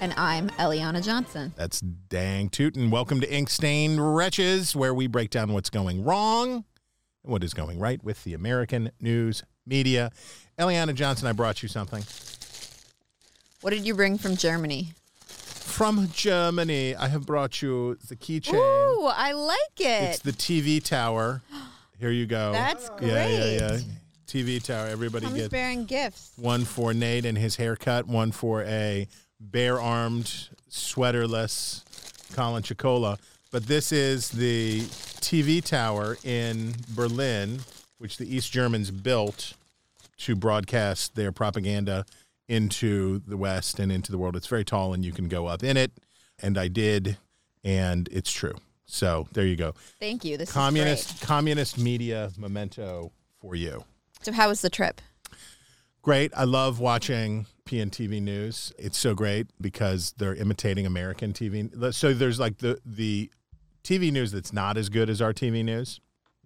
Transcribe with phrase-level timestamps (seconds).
[0.00, 1.52] And I'm Eliana Johnson.
[1.56, 2.90] That's dang tootin'.
[2.90, 6.64] Welcome to Ink Stained Wretches, where we break down what's going wrong
[7.24, 10.12] and what is going right with the American news media.
[10.56, 12.04] Eliana Johnson, I brought you something.
[13.60, 14.92] What did you bring from Germany?
[15.18, 18.54] From Germany, I have brought you the keychain.
[18.54, 20.10] Ooh, I like it.
[20.10, 21.42] It's the TV tower.
[21.98, 22.52] Here you go.
[22.52, 23.78] That's Yeah, yeah, yeah.
[24.28, 24.86] TV tower.
[24.86, 26.32] Everybody Comes gets bearing gifts.
[26.36, 29.08] one for Nate and his haircut, one for a
[29.40, 31.84] bare armed, sweaterless
[32.34, 33.18] Colin Chicola.
[33.50, 34.80] But this is the
[35.20, 37.60] TV tower in Berlin,
[37.98, 39.54] which the East Germans built
[40.18, 42.04] to broadcast their propaganda
[42.48, 44.36] into the West and into the world.
[44.36, 45.92] It's very tall and you can go up in it.
[46.40, 47.16] And I did,
[47.64, 48.54] and it's true.
[48.86, 49.74] So there you go.
[50.00, 50.36] Thank you.
[50.36, 53.84] This Communist is communist media memento for you.
[54.22, 55.00] So, how was the trip?
[56.02, 56.32] Great.
[56.36, 58.72] I love watching PNTV News.
[58.78, 61.94] It's so great because they're imitating American TV.
[61.94, 63.30] So there's like the the
[63.84, 66.00] TV news that's not as good as our TV news,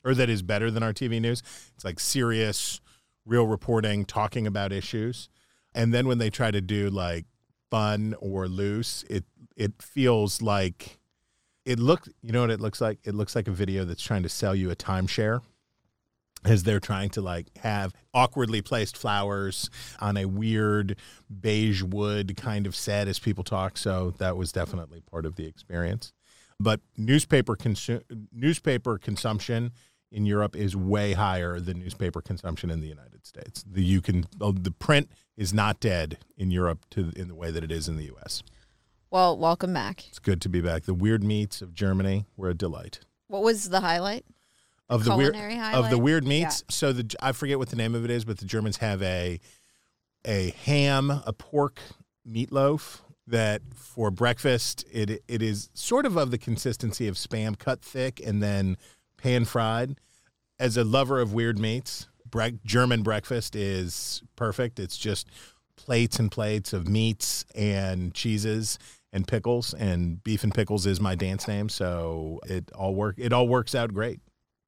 [0.04, 1.42] or that is better than our TV news.
[1.76, 2.80] It's like serious,
[3.24, 5.28] real reporting, talking about issues.
[5.74, 7.26] And then when they try to do like
[7.70, 9.24] fun or loose, it
[9.56, 10.98] it feels like
[11.64, 12.08] it look.
[12.20, 12.98] You know what it looks like?
[13.04, 15.40] It looks like a video that's trying to sell you a timeshare
[16.44, 20.96] as they're trying to like have awkwardly placed flowers on a weird
[21.40, 23.78] beige wood kind of set as people talk.
[23.78, 26.12] So that was definitely part of the experience.
[26.58, 29.72] But newspaper consu- newspaper consumption
[30.10, 33.64] in Europe is way higher than newspaper consumption in the United States.
[33.66, 37.50] The you can oh, the print is not dead in Europe to in the way
[37.50, 38.42] that it is in the U.S.
[39.10, 40.08] Well, welcome back.
[40.08, 40.84] It's good to be back.
[40.84, 43.00] The weird meats of Germany were a delight.
[43.28, 44.24] What was the highlight?
[44.92, 46.64] Of the weird culinary of the weird meats.
[46.70, 49.40] So the I forget what the name of it is, but the Germans have a
[50.24, 51.80] a ham, a pork
[52.28, 57.82] meatloaf that for breakfast it it is sort of of the consistency of spam cut
[57.82, 58.76] thick and then
[59.16, 59.96] pan fried.
[60.58, 64.78] As a lover of weird meats, bre- German breakfast is perfect.
[64.78, 65.28] It's just
[65.76, 68.78] plates and plates of meats and cheeses
[69.12, 73.32] and pickles and beef and pickles is my dance name, so it all work it
[73.32, 74.20] all works out great.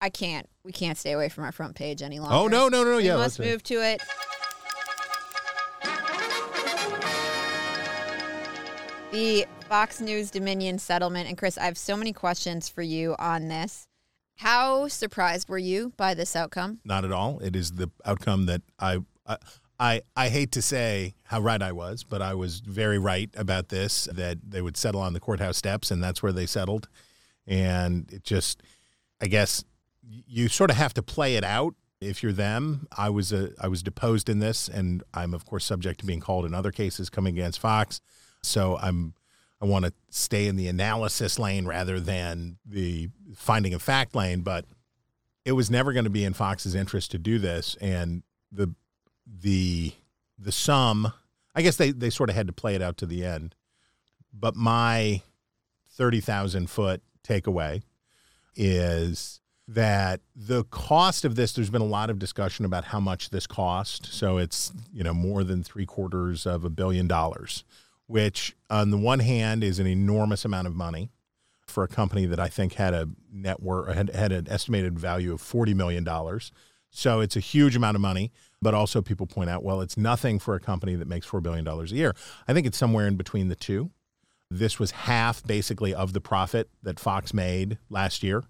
[0.05, 0.47] I can't.
[0.65, 2.35] We can't stay away from our front page any longer.
[2.35, 3.17] Oh no, no, no, We yeah.
[3.17, 4.03] must let's- move to it.
[9.13, 11.27] The Fox News Dominion settlement.
[11.29, 13.87] And Chris, I have so many questions for you on this.
[14.37, 16.81] How surprised were you by this outcome?
[16.85, 17.39] Not at all.
[17.39, 19.37] It is the outcome that I, I
[19.81, 23.71] I I hate to say how right I was, but I was very right about
[23.71, 26.89] this that they would settle on the courthouse steps and that's where they settled.
[27.47, 28.63] And it just
[29.23, 29.65] I guess
[30.09, 32.87] you sort of have to play it out if you're them.
[32.97, 36.21] I was a I was deposed in this and I'm of course subject to being
[36.21, 38.01] called in other cases coming against Fox.
[38.43, 39.15] So I'm
[39.61, 44.43] I want to stay in the analysis lane rather than the finding of fact lane,
[44.43, 44.67] but
[45.45, 48.75] it was never going to be in Fox's interest to do this, and the
[49.27, 49.93] the
[50.39, 51.13] the sum.
[51.55, 53.55] I guess they they sort of had to play it out to the end.
[54.33, 55.23] But my
[55.91, 57.83] thirty thousand foot takeaway
[58.57, 61.53] is that the cost of this.
[61.53, 64.13] There's been a lot of discussion about how much this cost.
[64.13, 67.65] So it's you know more than three quarters of a billion dollars,
[68.07, 71.11] which on the one hand is an enormous amount of money
[71.67, 75.33] for a company that I think had a net worth had, had an estimated value
[75.33, 76.53] of forty million dollars.
[76.91, 78.31] So it's a huge amount of money,
[78.63, 81.65] but also people point out, well, it's nothing for a company that makes four billion
[81.65, 82.15] dollars a year.
[82.47, 83.91] I think it's somewhere in between the two.
[84.51, 88.45] This was half basically of the profit that Fox made last year.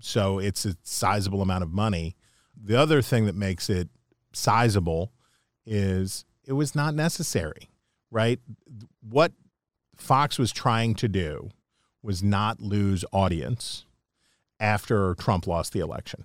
[0.00, 2.16] So it's a sizable amount of money.
[2.56, 3.88] The other thing that makes it
[4.32, 5.12] sizable
[5.64, 7.70] is it was not necessary,
[8.10, 8.40] right?
[9.00, 9.32] What
[9.96, 11.50] Fox was trying to do
[12.02, 13.84] was not lose audience
[14.60, 16.24] after Trump lost the election.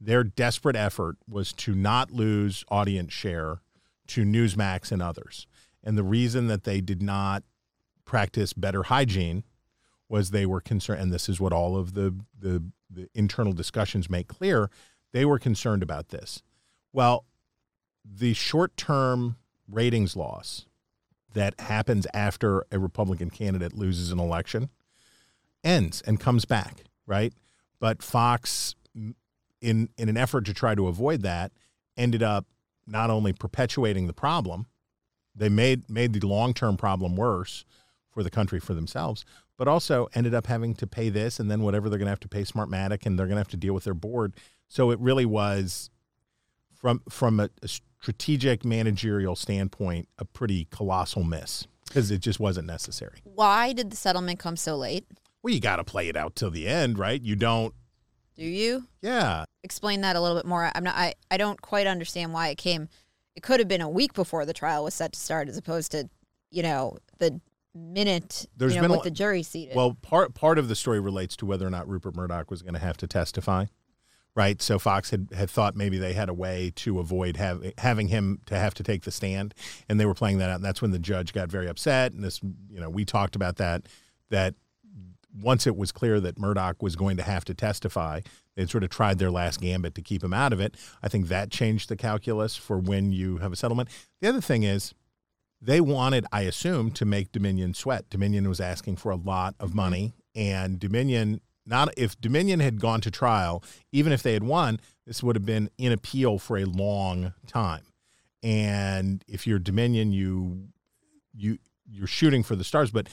[0.00, 3.60] Their desperate effort was to not lose audience share
[4.08, 5.46] to Newsmax and others.
[5.84, 7.42] And the reason that they did not
[8.04, 9.44] practice better hygiene
[10.10, 14.10] was they were concerned, and this is what all of the, the, the internal discussions
[14.10, 14.68] make clear,
[15.12, 16.42] they were concerned about this.
[16.92, 17.24] Well,
[18.04, 19.36] the short term
[19.70, 20.66] ratings loss
[21.32, 24.68] that happens after a Republican candidate loses an election
[25.62, 27.32] ends and comes back, right?
[27.78, 29.14] But Fox, mm,
[29.60, 31.52] in in an effort to try to avoid that,
[31.96, 32.46] ended up
[32.84, 34.66] not only perpetuating the problem,
[35.36, 37.64] they made made the long term problem worse
[38.10, 39.24] for the country for themselves,
[39.60, 42.18] but also ended up having to pay this and then whatever they're going to have
[42.18, 44.32] to pay Smartmatic and they're going to have to deal with their board.
[44.68, 45.90] So it really was
[46.72, 52.68] from from a, a strategic managerial standpoint a pretty colossal miss because it just wasn't
[52.68, 53.18] necessary.
[53.24, 55.04] Why did the settlement come so late?
[55.42, 57.20] Well, you got to play it out till the end, right?
[57.20, 57.74] You don't.
[58.36, 60.70] Do you Yeah, explain that a little bit more?
[60.74, 60.96] I'm not.
[60.96, 62.88] I, I don't quite understand why it came.
[63.36, 65.92] It could have been a week before the trial was set to start, as opposed
[65.92, 66.08] to,
[66.50, 67.42] you know, the
[67.74, 69.76] minute There's you know been a with lo- the jury seated.
[69.76, 72.74] Well, part part of the story relates to whether or not Rupert Murdoch was going
[72.74, 73.66] to have to testify,
[74.34, 74.60] right?
[74.60, 78.40] So Fox had, had thought maybe they had a way to avoid have, having him
[78.46, 79.54] to have to take the stand,
[79.88, 80.56] and they were playing that out.
[80.56, 82.12] And that's when the judge got very upset.
[82.12, 83.86] And this, you know, we talked about that.
[84.30, 84.54] That
[85.40, 88.20] once it was clear that Murdoch was going to have to testify,
[88.56, 90.76] they sort of tried their last gambit to keep him out of it.
[91.02, 93.88] I think that changed the calculus for when you have a settlement.
[94.20, 94.94] The other thing is
[95.60, 98.08] they wanted, I assume, to make Dominion sweat.
[98.10, 103.00] Dominion was asking for a lot of money, and Dominion not if Dominion had gone
[103.02, 103.62] to trial,
[103.92, 107.84] even if they had won, this would have been in appeal for a long time.
[108.42, 110.68] And if you're Dominion, you
[111.34, 112.90] you you're shooting for the stars.
[112.90, 113.08] But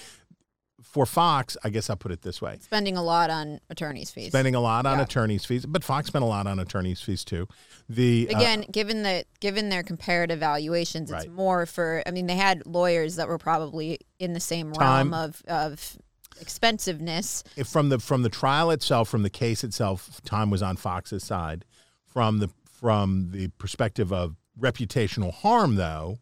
[0.82, 4.28] for Fox, I guess I'll put it this way: spending a lot on attorney's fees.
[4.28, 5.04] spending a lot on Yeah.
[5.06, 7.48] attorney's fees, but Fox spent a lot on attorney's fees too.
[7.90, 11.32] The uh, Again, given the given their comparative valuations, it's Right.
[11.32, 12.04] more for.
[12.06, 15.12] I mean, they had lawyers that were probably in the same Time.
[15.12, 15.98] realm of of
[16.40, 17.44] expensiveness.
[17.56, 21.24] if from the from the trial itself, from the case itself, time was on Fox's
[21.24, 21.66] side.
[22.06, 26.20] From the from the perspective of reputational harm, though,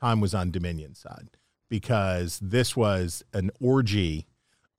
[0.00, 1.28] time was on Dominion's side
[1.68, 4.26] because this was an orgy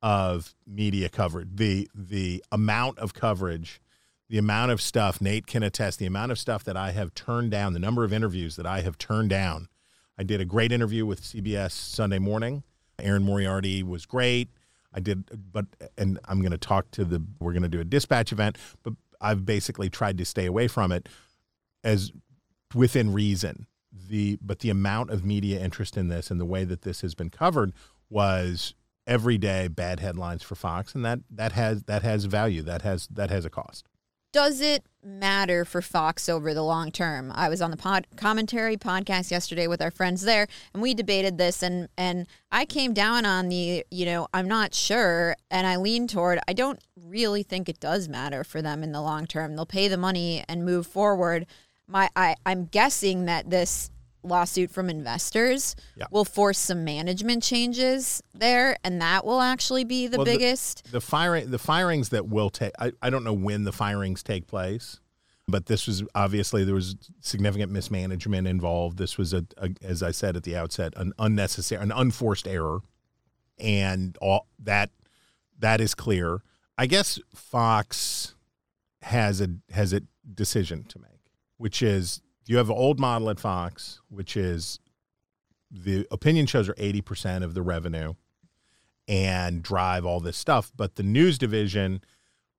[0.01, 1.47] of media coverage.
[1.55, 3.81] The the amount of coverage,
[4.29, 7.51] the amount of stuff Nate can attest, the amount of stuff that I have turned
[7.51, 9.67] down, the number of interviews that I have turned down.
[10.17, 12.63] I did a great interview with CBS Sunday Morning.
[12.99, 14.49] Erin Moriarty was great.
[14.93, 15.65] I did, but
[15.97, 17.23] and I'm going to talk to the.
[17.39, 20.91] We're going to do a dispatch event, but I've basically tried to stay away from
[20.91, 21.07] it
[21.83, 22.11] as
[22.73, 23.67] within reason.
[23.91, 27.15] The but the amount of media interest in this and the way that this has
[27.15, 27.73] been covered
[28.09, 28.73] was
[29.07, 32.61] every day bad headlines for Fox, and that that has that has value.
[32.61, 33.87] That has that has a cost.
[34.31, 37.31] Does it matter for Fox over the long term?
[37.33, 41.39] I was on the pod commentary podcast yesterday with our friends there, and we debated
[41.39, 45.77] this, and and I came down on the, you know, I'm not sure, and I
[45.77, 49.55] lean toward I don't really think it does matter for them in the long term.
[49.55, 51.47] They'll pay the money and move forward.
[51.89, 53.89] My I I'm guessing that this
[54.21, 56.05] lawsuit from investors Yeah.
[56.11, 60.91] will force some management changes there, and that will actually be the Well, the- biggest.
[60.91, 64.45] the firing the firings that will take I, I don't know when the firings take
[64.47, 64.99] place
[65.47, 70.11] but this was obviously there was significant mismanagement involved this was a, a as i
[70.11, 72.81] said at the outset an unnecessary an unforced error
[73.57, 74.91] and all that
[75.57, 76.43] that is clear
[76.77, 78.35] i guess fox
[79.01, 80.01] has a has a
[80.35, 81.18] decision to make
[81.59, 84.79] which is you have an old model at fox which is
[85.71, 88.13] the opinion shows are 80% of the revenue
[89.07, 90.71] and drive all this stuff.
[90.75, 92.01] But the news division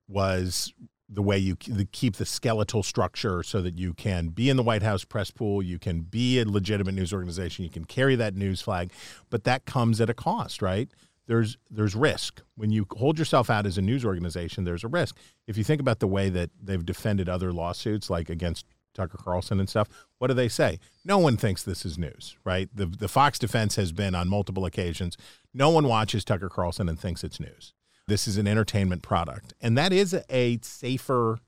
[0.09, 0.73] was
[1.09, 4.83] the way you keep the skeletal structure so that you can be in the White
[4.83, 8.63] House press pool, you can be a legitimate news organization, you can carry that news
[8.63, 8.93] flag,
[9.29, 10.89] but that comes at a cost, right?
[11.27, 14.65] There's there's risk when you hold yourself out as a news organization.
[14.65, 15.17] There's a risk.
[15.47, 19.61] If you think about the way that they've defended other lawsuits, like against Tucker Carlson
[19.61, 20.79] and stuff, what do they say?
[21.05, 22.69] No one thinks this is news, right?
[22.75, 25.17] The the Fox defense has been on multiple occasions.
[25.55, 27.75] No one watches Tucker Carlson and thinks it's news.
[28.07, 31.39] This is an entertainment product, and that is a safer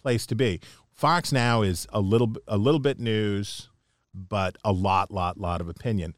[0.00, 0.60] place to be.
[0.92, 3.68] Fox now is a little a little bit news,
[4.14, 6.14] but a lot, lot, lot of opinion.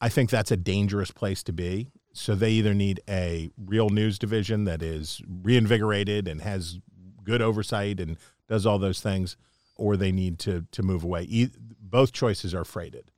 [0.00, 1.90] I think that's a dangerous place to be.
[2.12, 6.78] So they either need a real news division that is reinvigorated and has
[7.22, 8.16] good oversight and
[8.48, 9.36] does all those things,
[9.78, 11.22] or they need to to move away.
[11.22, 11.48] E-
[11.80, 13.10] both choices are freighted.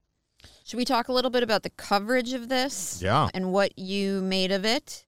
[0.64, 3.00] Should we talk a little bit about the coverage of this?
[3.02, 3.28] Yeah.
[3.34, 5.04] And what you made of it?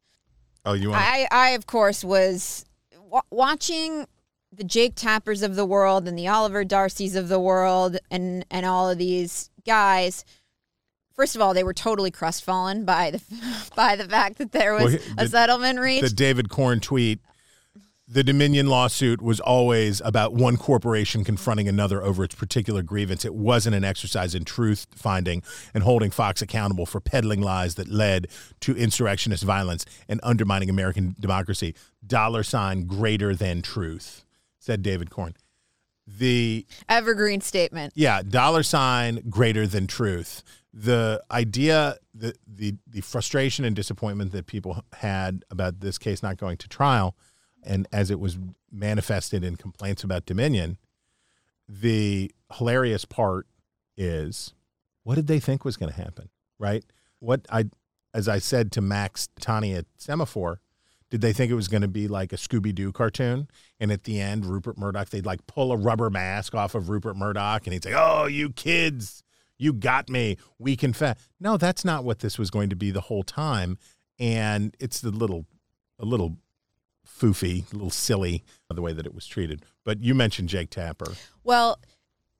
[0.65, 1.01] Oh, you want?
[1.01, 2.65] I, I of course, was
[2.99, 4.07] wa- watching
[4.53, 8.67] the Jake Tappers of the world and the Oliver Darcys of the world and, and
[8.67, 10.25] all of these guys.
[11.15, 13.23] First of all, they were totally crestfallen by the
[13.77, 16.03] by the fact that there was Well, a settlement reached.
[16.03, 17.21] the David Corn tweet.
[18.13, 23.25] The Dominion lawsuit was always about one corporation confronting another over its particular grievance.
[23.25, 25.43] It wasn't an exercise in truth finding
[25.73, 28.29] and holding Fox accountable for peddling lies that led
[28.61, 31.75] to insurrectionist violence and undermining American democracy.
[32.07, 34.27] Dollar sign greater than truth,
[34.59, 35.35] said David Corn.
[36.07, 37.95] The Evergreen statement.
[37.97, 40.43] yeah, dollar sign greater than truth.
[40.75, 46.37] The idea, the the the frustration and disappointment that people had about this case not
[46.37, 47.17] going to trial,
[47.63, 48.39] and as it was
[48.71, 50.79] manifested in complaints about Dominion,
[51.69, 53.47] the hilarious part
[53.97, 54.55] is,
[55.05, 56.29] what did they think was going to happen?
[56.59, 56.85] Right?
[57.19, 57.67] What I,
[58.15, 60.57] as I said to Max Tani at Semafor,
[61.11, 63.49] did they think it was going to be like a Scooby Doo cartoon?
[63.79, 67.17] And at the end, Rupert Murdoch, they'd like pull a rubber mask off of Rupert
[67.17, 69.23] Murdoch and he'd say, Oh, you kids,
[69.59, 70.39] you got me.
[70.59, 71.29] We confess.
[71.39, 73.77] No, that's not what this was going to be the whole time.
[74.19, 75.45] And it's the little,
[75.99, 76.39] a little
[77.07, 79.65] foofy, a little silly the way that it was treated.
[79.85, 81.13] But you mentioned Jake Tapper.
[81.45, 81.79] Well,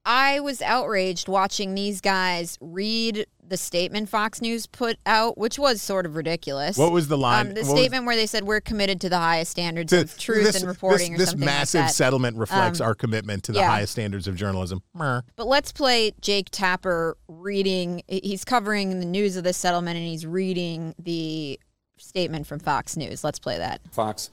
[0.05, 5.81] I was outraged watching these guys read the statement Fox News put out, which was
[5.81, 6.75] sort of ridiculous.
[6.77, 7.47] What was the line?
[7.49, 10.01] Um, the What was- statement where they said we're committed to the highest standards To-
[10.01, 11.93] of truth this- and reporting this, or this massive like that.
[11.95, 13.67] settlement reflects Um, our commitment to the yeah.
[13.69, 14.81] highest standards of journalism.
[14.95, 18.01] But let's play Jake Tapper reading.
[18.07, 21.59] He's covering the news of this settlement and he's reading the
[21.97, 23.23] statement from Fox News.
[23.23, 23.79] Let's play that.
[23.91, 24.31] Fox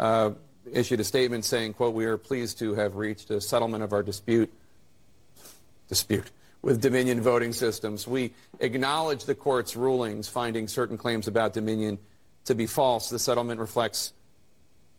[0.00, 0.30] Uh,
[0.72, 4.02] issued a statement saying, quote, we are pleased to have reached a settlement of our
[4.02, 4.50] dispute
[5.88, 6.30] dispute
[6.62, 8.06] with Dominion voting systems.
[8.06, 11.98] We acknowledge the court's rulings finding certain claims about Dominion
[12.46, 13.10] to be false.
[13.10, 14.14] The settlement reflects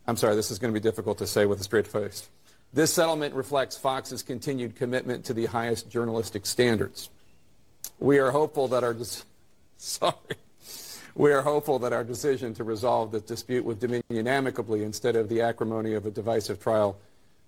[0.07, 2.29] I'm sorry, this is going to be difficult to say with a straight face.
[2.73, 7.09] This settlement reflects Fox's continued commitment to the highest journalistic standards.
[7.99, 8.95] We are hopeful that our
[9.77, 10.13] sorry.
[11.15, 15.29] We are hopeful that our decision to resolve the dispute with Dominion amicably instead of
[15.29, 16.97] the acrimony of a divisive trial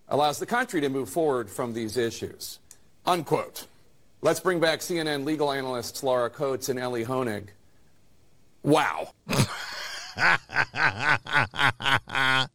[0.09, 2.59] allows the country to move forward from these issues.
[3.05, 3.67] Unquote.
[4.21, 7.47] Let's bring back CNN legal analysts Laura Coates and Ellie Honig.
[8.63, 9.09] Wow.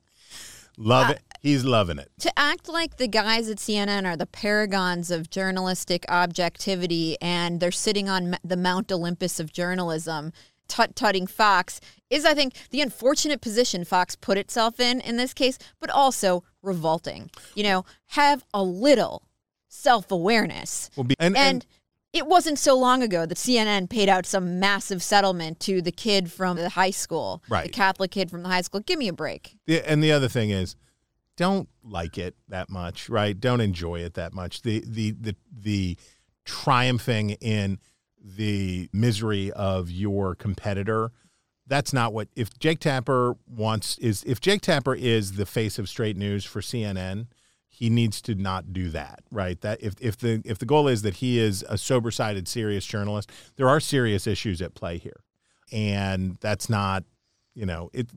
[0.78, 1.20] Love it.
[1.40, 2.10] He's loving it.
[2.20, 7.70] to act like the guys at CNN are the paragons of journalistic objectivity and they're
[7.70, 10.32] sitting on the Mount Olympus of journalism,
[10.68, 15.34] tut tutting Fox, is, I think, the unfortunate position Fox put itself in in this
[15.34, 17.30] case, but also revolting.
[17.54, 19.22] You know, have a little
[19.68, 20.90] self awareness.
[20.96, 21.66] Well, be- and- and, and-
[22.14, 26.32] it wasn't so long ago that CNN paid out some massive settlement to the kid
[26.32, 27.66] from the high school, right.
[27.66, 28.80] the Catholic kid from the high school.
[28.80, 29.56] Give me a break.
[29.66, 30.74] The, and the other thing is,
[31.36, 33.38] don't like it that much, right?
[33.38, 34.62] Don't enjoy it that much.
[34.62, 35.98] The the the the
[36.46, 37.78] triumphing in
[38.22, 41.12] the misery of your competitor.
[41.66, 45.88] That's not what if Jake Tapper wants is if Jake Tapper is the face of
[45.88, 47.26] straight news for CNN,
[47.68, 49.60] he needs to not do that, right?
[49.60, 53.30] That if if the if the goal is that he is a sober-sided serious journalist,
[53.56, 55.20] there are serious issues at play here.
[55.70, 57.04] And that's not,
[57.54, 58.08] you know, it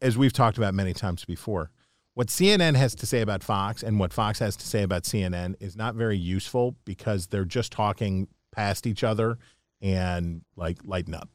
[0.00, 1.70] as we've talked about many times before,
[2.14, 5.54] what CNN has to say about Fox and what Fox has to say about CNN
[5.60, 9.38] is not very useful because they're just talking past each other
[9.82, 11.28] and like lighten up.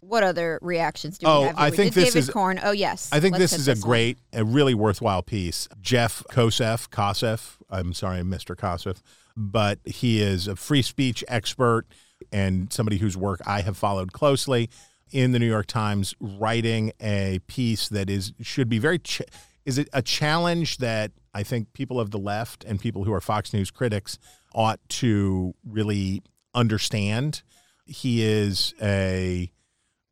[0.00, 1.56] What other reactions do Oh, we have?
[1.56, 1.64] here?
[1.66, 2.60] I think this David is- Corn.
[2.62, 5.68] Oh yes, I think Let's this is a great, a really worthwhile piece.
[5.80, 8.54] Jeff Kosseff, Kosseff, I'm sorry, Mr.
[8.56, 9.00] Kosseff,
[9.36, 11.84] but he is a free speech expert
[12.32, 14.70] and somebody whose work I have followed closely
[15.10, 19.22] in the New York Times, writing a piece that is should be very ch-
[19.64, 23.20] is it a challenge that I think people of the left and people who are
[23.20, 24.18] Fox News critics
[24.54, 26.22] ought to really
[26.54, 27.42] understand.
[27.84, 29.50] He is a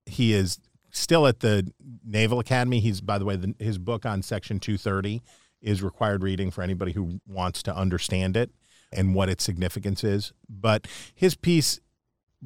[0.07, 0.59] he is
[0.91, 1.71] still at the
[2.05, 2.81] Naval Academy.
[2.81, 5.23] He's, by the way, the, his book on Section 230
[5.61, 8.51] is required reading for anybody who wants to understand it
[8.93, 10.33] and what its significance is.
[10.49, 11.81] But his piece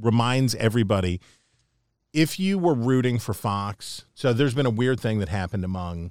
[0.01, 1.21] reminds everybody
[2.13, 6.11] if you were rooting for Fox, so there's been a weird thing that happened among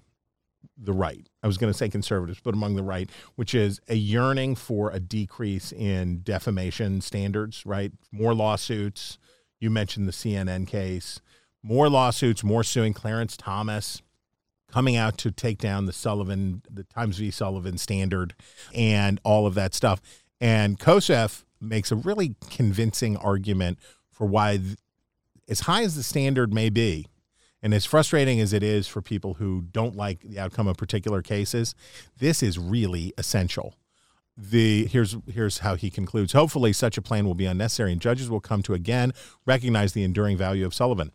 [0.81, 1.27] the right.
[1.43, 4.91] I was going to say conservatives, but among the right, which is a yearning for
[4.91, 7.91] a decrease in defamation standards, right?
[8.11, 9.17] More lawsuits.
[9.59, 11.19] You mentioned the CNN case.
[11.61, 14.01] More lawsuits, more suing Clarence Thomas
[14.71, 17.31] coming out to take down the Sullivan, the Times v.
[17.31, 18.35] Sullivan standard
[18.73, 20.01] and all of that stuff.
[20.39, 23.79] And Kosseff makes a really convincing argument
[24.11, 24.59] for why,
[25.49, 27.07] as high as the standard may be,
[27.61, 31.21] and as frustrating as it is for people who don't like the outcome of particular
[31.21, 31.75] cases,
[32.17, 33.75] this is really essential.
[34.37, 36.31] The here's here's how he concludes.
[36.31, 39.11] Hopefully, such a plan will be unnecessary, and judges will come to again
[39.45, 41.11] recognize the enduring value of Sullivan.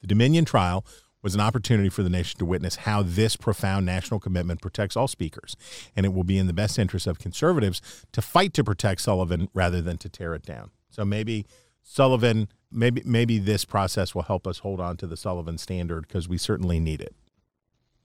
[0.00, 0.84] The Dominion trial
[1.22, 5.08] was an opportunity for the nation to witness how this profound national commitment protects all
[5.08, 5.56] speakers.
[5.94, 7.82] And it will be in the best interest of conservatives
[8.12, 10.70] to fight to protect Sullivan rather than to tear it down.
[10.88, 11.46] So maybe
[11.82, 16.28] Sullivan, maybe maybe this process will help us hold on to the Sullivan standard because
[16.28, 17.14] we certainly need it.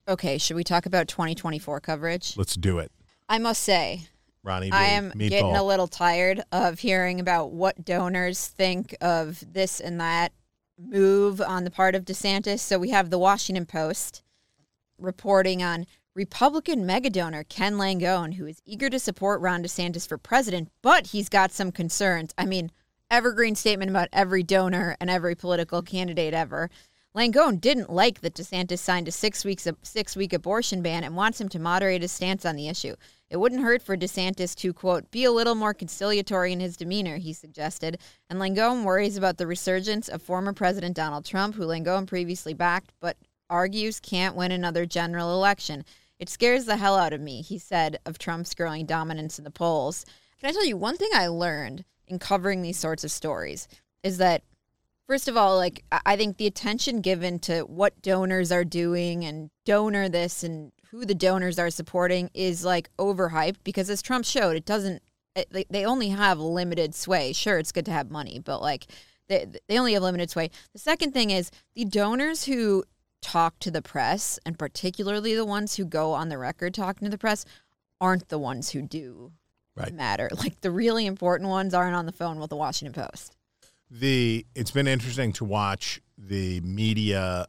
[0.08, 2.38] Okay, should we talk about 2024 coverage?
[2.38, 2.92] Let's do it.
[3.28, 4.08] I must say,
[4.44, 5.30] Ronnie, I am meatball.
[5.30, 10.32] getting a little tired of hearing about what donors think of this and that
[10.78, 12.60] move on the part of DeSantis.
[12.60, 14.22] So we have the Washington Post
[15.00, 20.70] reporting on Republican megadonor Ken Langone, who is eager to support Ron DeSantis for president,
[20.82, 22.34] but he's got some concerns.
[22.38, 22.72] I mean,
[23.16, 26.70] evergreen statement about every donor and every political candidate ever.
[27.16, 31.40] Langone didn't like that DeSantis signed a six weeks six week abortion ban and wants
[31.40, 32.94] him to moderate his stance on the issue.
[33.30, 37.16] It wouldn't hurt for DeSantis to quote be a little more conciliatory in his demeanor,
[37.16, 38.00] he suggested.
[38.30, 42.92] And Langone worries about the resurgence of former President Donald Trump, who Langone previously backed,
[43.00, 43.16] but
[43.50, 45.86] argues can't win another general election.
[46.20, 49.52] It scares the hell out of me, he said, of Trump's growing dominance in the
[49.52, 50.06] polls.
[50.38, 53.68] Can I tell you one thing I learned in covering these sorts of stories
[54.04, 54.44] is that
[55.08, 59.52] First of all, like I think the attention given to what donors are doing and
[59.64, 64.56] donor this and who the donors are supporting is like overhyped because as Trump showed,
[64.56, 65.04] it doesn't.
[65.36, 67.34] It, they only have limited sway.
[67.34, 68.88] Sure, it's good to have money, but like
[69.28, 70.50] they they only have limited sway.
[70.74, 72.84] The second thing is the donors who
[73.22, 77.12] talk to the press, and particularly the ones who go on the record talking to
[77.12, 77.46] the press,
[78.02, 79.34] aren't the ones who do
[79.76, 79.94] Right.
[79.94, 80.30] matter.
[80.38, 83.36] Like the really important ones aren't on the phone with the Washington Post.
[83.92, 87.48] the it's been interesting to watch the media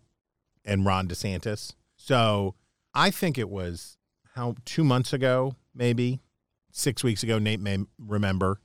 [0.64, 1.74] and Ron DeSantis.
[1.96, 2.54] So
[2.94, 3.96] I think it was
[4.34, 6.20] how two months ago, maybe
[6.70, 7.38] six weeks ago.
[7.38, 8.60] Nate may remember.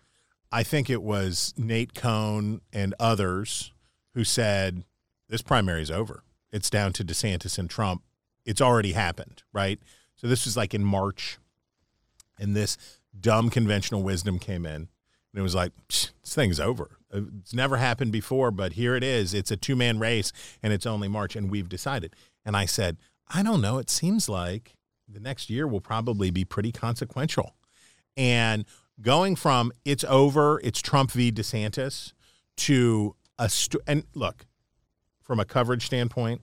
[0.51, 3.71] I think it was Nate Cohn and others
[4.13, 4.83] who said
[5.29, 6.23] this primary is over.
[6.51, 8.03] It's down to DeSantis and Trump.
[8.45, 9.79] It's already happened, right?
[10.15, 11.37] So this was like in March,
[12.37, 12.77] and this
[13.19, 14.87] dumb conventional wisdom came in, and
[15.35, 16.97] it was like "Psh, this thing's over.
[17.13, 19.33] Uh, It's never happened before, but here it is.
[19.33, 20.31] It's a two man race,
[20.63, 22.15] and it's only March, and we've decided.
[22.45, 22.97] And I said,
[23.33, 23.77] I don't know.
[23.77, 24.75] It seems like
[25.07, 27.55] the next year will probably be pretty consequential.
[28.17, 28.65] And
[29.01, 31.31] going from it's over, it's Trump v.
[31.31, 32.13] DeSantis
[32.57, 34.45] to a st- and look
[35.21, 36.41] from a coverage standpoint,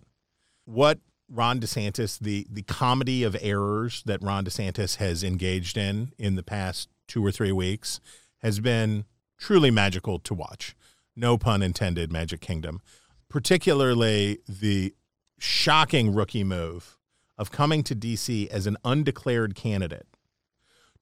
[0.64, 0.99] what
[1.31, 6.43] Ron DeSantis, the the comedy of errors that Ron DeSantis has engaged in in the
[6.43, 8.01] past two or three weeks
[8.38, 9.05] has been
[9.37, 10.75] truly magical to watch.
[11.17, 12.81] No pun intended, Magic Kingdom.
[13.29, 14.95] Particularly the
[15.38, 16.97] shocking rookie move
[17.37, 20.07] of coming to DC as an undeclared candidate,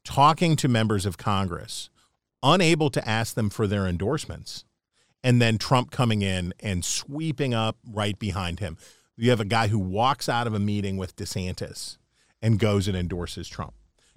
[0.04, 1.88] talking to members of Congress,
[2.42, 4.64] unable to ask them for their endorsements,
[5.22, 8.76] and then Trump coming in and sweeping up right behind him.
[9.16, 11.96] You have a guy who walks out of a meeting with DeSantis
[12.42, 13.74] and goes and endorses Trump.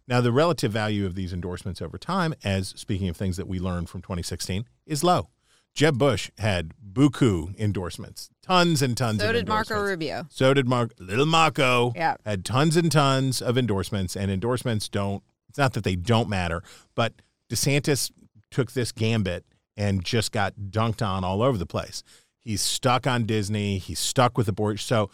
[0.08, 3.60] Now, the relative value of these endorsements over time, as speaking of things that we
[3.60, 5.30] learned from 2016, is low.
[5.76, 9.80] Jeb Bush had buku endorsements, tons and tons So did Marco.
[9.80, 10.26] Rubio.
[10.30, 11.94] So did Mark Little Marco.
[11.96, 12.16] Yeah.
[12.26, 16.64] Had tons and tons of endorsements, and endorsements don't it's not that they don't matter,
[16.96, 17.14] but
[17.50, 18.12] DeSantis
[18.52, 22.04] took this gambit and just got dunked on all over the place.
[22.50, 24.80] He's stuck on Disney, he's stuck with the board.
[24.80, 25.12] So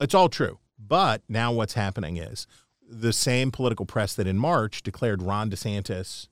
[0.00, 0.58] it's all true.
[0.78, 2.46] But now what's happening is
[2.86, 6.28] the same political press that in March declared Ron DeSantis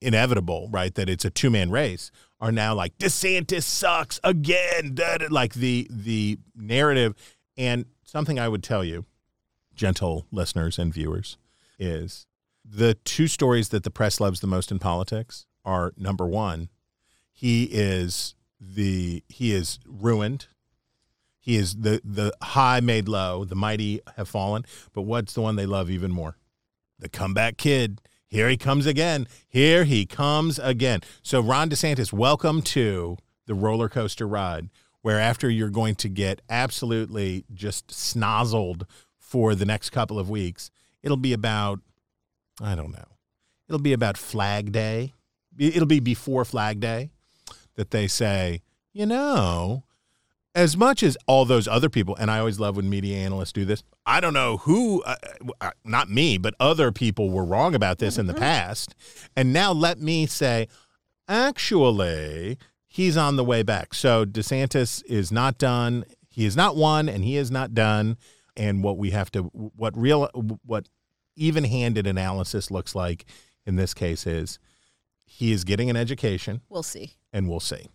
[0.00, 0.94] inevitable, right?
[0.94, 2.10] That it's a two man race,
[2.40, 4.96] are now like DeSantis sucks again.
[5.28, 7.14] Like the the narrative,
[7.58, 9.04] and something I would tell you,
[9.74, 11.36] gentle listeners and viewers,
[11.78, 12.26] is
[12.64, 16.70] the two stories that the press loves the most in politics are number one,
[17.30, 20.46] he is the he is ruined.
[21.40, 24.64] He is the the high made low, the mighty have fallen.
[24.92, 26.36] But what's the one they love even more?
[26.98, 28.00] The comeback kid.
[28.28, 29.28] Here he comes again.
[29.46, 31.00] Here he comes again.
[31.22, 33.16] So, Ron DeSantis, welcome to
[33.46, 34.68] the roller coaster ride,
[35.02, 38.82] where after you're going to get absolutely just snozzled
[39.16, 40.70] for the next couple of weeks,
[41.04, 41.78] it'll be about,
[42.60, 43.06] I don't know,
[43.68, 45.12] it'll be about Flag Day.
[45.56, 47.10] It'll be before Flag Day
[47.76, 48.62] that they say,
[48.92, 49.84] you know,
[50.54, 53.66] as much as all those other people, and I always love when media analysts do
[53.66, 53.82] this.
[54.06, 55.16] I don't know who, uh,
[55.60, 58.94] uh, not me, but other people were wrong about this in the past,
[59.36, 60.68] and now let me say,
[61.28, 62.56] actually,
[62.88, 63.92] he's on the way back.
[63.92, 66.04] So DeSantis is not done.
[66.30, 68.16] He is not won, and he is not done.
[68.56, 70.30] And what we have to, what real,
[70.64, 70.88] what
[71.34, 73.26] even-handed analysis looks like
[73.66, 74.58] in this case is,
[75.26, 77.12] he is getting an education, We'll see.
[77.32, 77.88] and we'll see.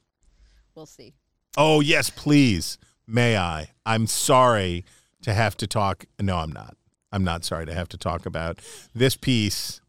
[0.75, 1.13] We'll see.
[1.57, 3.71] Oh yes, please may I?
[3.85, 4.85] I'm sorry
[5.23, 6.05] to have to talk.
[6.19, 6.77] No, I'm not.
[7.11, 8.59] I'm not sorry to have to talk about
[8.95, 9.81] this piece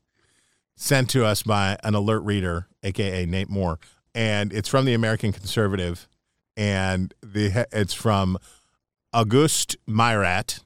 [0.76, 3.78] sent to us by an alert reader, aka Nate Moore,
[4.14, 6.08] and it's from the American Conservative,
[6.56, 8.38] and the it's from
[9.12, 10.60] Auguste Meyrat,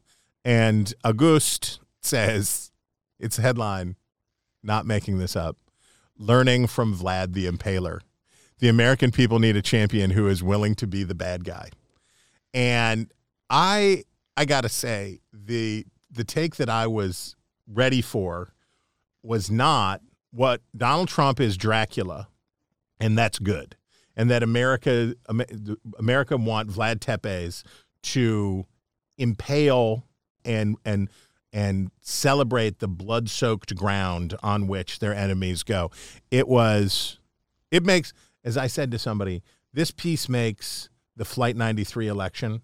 [0.44, 2.70] and Auguste says
[3.18, 3.96] its a headline,
[4.62, 5.56] not making this up,
[6.18, 8.00] learning from Vlad the Impaler.
[8.58, 11.70] The American people need a champion who is willing to be the bad guy.
[12.54, 13.12] And
[13.50, 14.04] I
[14.36, 18.54] I got to say the the take that I was ready for
[19.22, 20.00] was not
[20.30, 22.28] what Donald Trump is Dracula
[23.00, 23.76] and that's good.
[24.16, 25.14] And that America
[25.98, 27.62] America want Vlad Tepes
[28.02, 28.66] to
[29.18, 30.06] impale
[30.44, 31.10] and and
[31.52, 35.90] and celebrate the blood-soaked ground on which their enemies go.
[36.30, 37.18] It was
[37.70, 38.12] it makes
[38.44, 42.62] as I said to somebody, this piece makes the Flight 93 election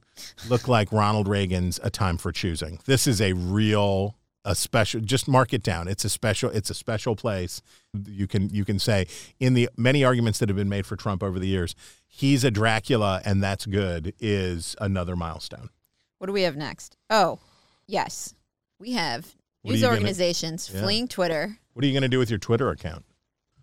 [0.48, 2.78] look like Ronald Reagan's A Time for Choosing.
[2.84, 6.74] This is a real a special just mark it down it's a special it's a
[6.74, 7.62] special place
[8.08, 9.06] you can you can say
[9.38, 11.76] in the many arguments that have been made for Trump over the years
[12.08, 15.70] he's a Dracula and that's good is another milestone
[16.18, 16.96] What do we have next?
[17.08, 17.38] Oh,
[17.86, 18.34] yes.
[18.82, 20.82] We have What news you gonna- organizations Yeah.
[20.82, 21.56] fleeing Twitter.
[21.72, 23.04] what are you going to do with your Twitter account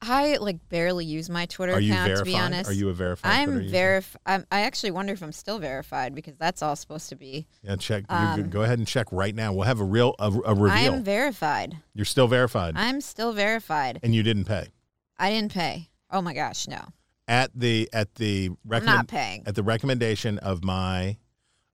[0.01, 2.69] I like barely use my Twitter are you account verified to be honest.
[2.69, 3.75] are you a verified I'm user?
[3.75, 4.15] verif.
[4.25, 7.47] I'm, actually wonder if I'm still verified because that's all supposed to be.
[7.63, 10.41] yeah check Um, go ahead and check right now we'll have a real a, a
[10.47, 11.75] I reveal I am verified.
[11.93, 13.99] you're still verified I'm still verified.
[14.01, 14.69] and you didn't pay
[15.17, 15.89] I didn't pay.
[16.09, 16.79] Oh my gosh, no.
[17.27, 19.43] at the at the I'm recommend, not paying.
[19.45, 21.17] at the recommendation of my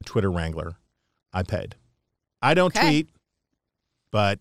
[0.03, 0.77] Twitter wrangler,
[1.31, 1.75] I paid.
[2.41, 2.88] I don't Okay.
[2.89, 3.10] tweet,
[4.15, 4.39] but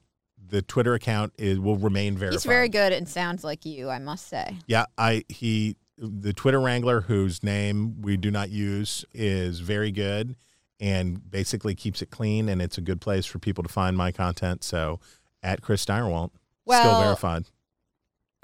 [0.51, 2.35] the Twitter account is will remain verified.
[2.35, 4.57] He's very good and sounds like you, I must say.
[4.69, 10.37] Yeah, I he the Twitter wrangler whose name we do not use is very good
[10.79, 14.13] and basically keeps it clean and it's a good place for people to find my
[14.13, 14.63] content.
[14.63, 15.01] So
[15.43, 16.31] at Chris Stirewalt,
[16.69, 17.47] still verified.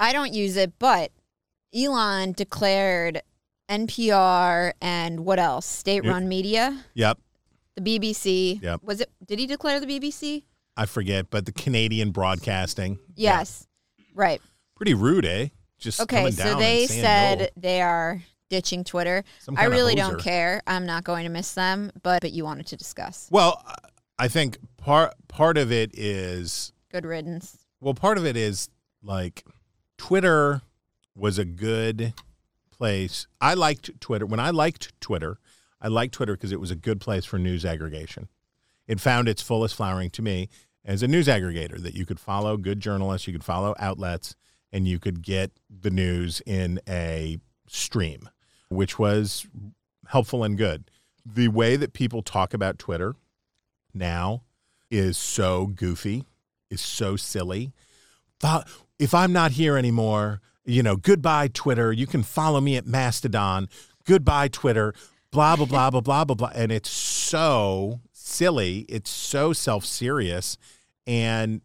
[0.00, 1.12] I don't use it, but
[1.72, 3.22] Elon declared
[3.68, 5.66] NPR and what else?
[5.66, 7.18] State run media, Yep,
[7.76, 8.60] the BBC.
[8.60, 8.82] Yep.
[8.82, 10.42] Was it did he declare the BBC?
[10.80, 12.98] I forget, but the Canadian broadcasting.
[13.14, 13.66] Yes.
[14.14, 14.40] Right.
[14.76, 15.48] Pretty rude, eh?
[15.78, 17.46] Just Okay, so they said no.
[17.54, 19.22] they are ditching Twitter.
[19.58, 20.62] I really don't care.
[20.66, 23.28] I'm not going to miss them, but but you wanted to discuss.
[23.30, 23.62] Well,
[24.18, 27.58] I think part part of it is Good riddance.
[27.82, 28.70] well, part of it is
[29.02, 29.44] like
[29.98, 30.62] Twitter
[31.14, 32.14] was a good
[32.70, 33.26] place.
[33.38, 35.36] I liked Twitter when I liked Twitter.
[35.78, 38.28] I liked Twitter because it was a good place for news aggregation.
[38.86, 40.48] It found its fullest flowering to me
[40.84, 44.34] as a news aggregator that you could follow good journalists, you could follow outlets,
[44.72, 47.38] and you could get the news in a
[47.68, 48.28] stream,
[48.68, 49.46] which was
[50.06, 50.90] helpful and good.
[51.26, 53.14] The way that people talk about Twitter
[53.92, 54.42] now
[54.90, 56.24] is so goofy,
[56.70, 57.72] is so silly.
[58.98, 61.92] If I'm not here anymore, you know, goodbye, Twitter.
[61.92, 63.68] You can follow me at Mastodon.
[64.06, 64.94] Goodbye, Twitter.
[65.30, 66.52] Blah, blah, blah, blah, blah, blah, blah.
[66.54, 68.86] And it's so silly.
[68.88, 70.56] It's so self serious.
[71.06, 71.60] And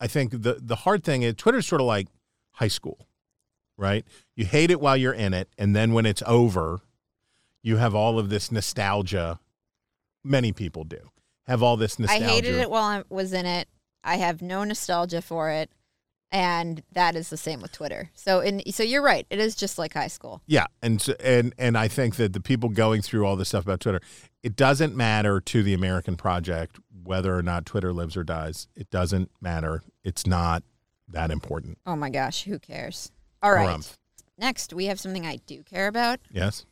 [0.00, 2.08] I think the, the hard thing is Twitter's sort of like
[2.52, 3.06] high school,
[3.76, 4.04] right?
[4.34, 5.48] You hate it while you're in it.
[5.56, 6.80] And then when it's over,
[7.62, 9.38] you have all of this nostalgia.
[10.24, 11.10] Many people do
[11.46, 12.24] have all this nostalgia.
[12.24, 13.68] I hated it while I was in it.
[14.04, 15.70] I have no nostalgia for it.
[16.34, 18.10] And that is the same with Twitter.
[18.14, 19.26] So in so you're right.
[19.28, 20.40] It is just like high school.
[20.46, 23.64] Yeah, and so, and and I think that the people going through all this stuff
[23.64, 24.00] about Twitter,
[24.42, 28.66] it doesn't matter to the American project whether or not Twitter lives or dies.
[28.74, 29.82] It doesn't matter.
[30.04, 30.62] It's not
[31.08, 31.76] that important.
[31.84, 33.12] Oh my gosh, who cares?
[33.42, 33.68] All right.
[33.68, 33.98] Harumph.
[34.38, 36.64] Next, we have something I do care about, Yes.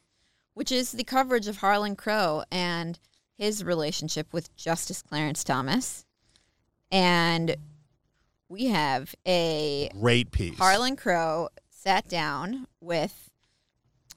[0.55, 2.99] which is the coverage of Harlan Crow and
[3.37, 6.07] his relationship with Justice Clarence Thomas.
[6.91, 7.57] And
[8.51, 10.59] we have a Great piece.
[10.59, 13.31] Harlan Crow sat down with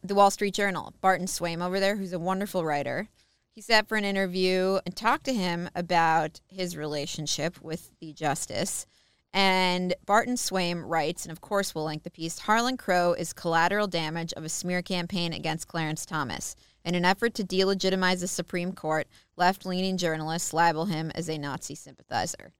[0.03, 3.07] the Wall Street Journal, Barton Swaim over there, who's a wonderful writer.
[3.51, 8.87] He sat for an interview and talked to him about his relationship with the justice.
[9.31, 13.87] And Barton Swaim writes, and of course we'll link the piece Harlan Crow is collateral
[13.87, 16.55] damage of a smear campaign against Clarence Thomas.
[16.83, 21.37] In an effort to delegitimize the Supreme Court, left leaning journalists label him as a
[21.37, 22.51] Nazi sympathizer.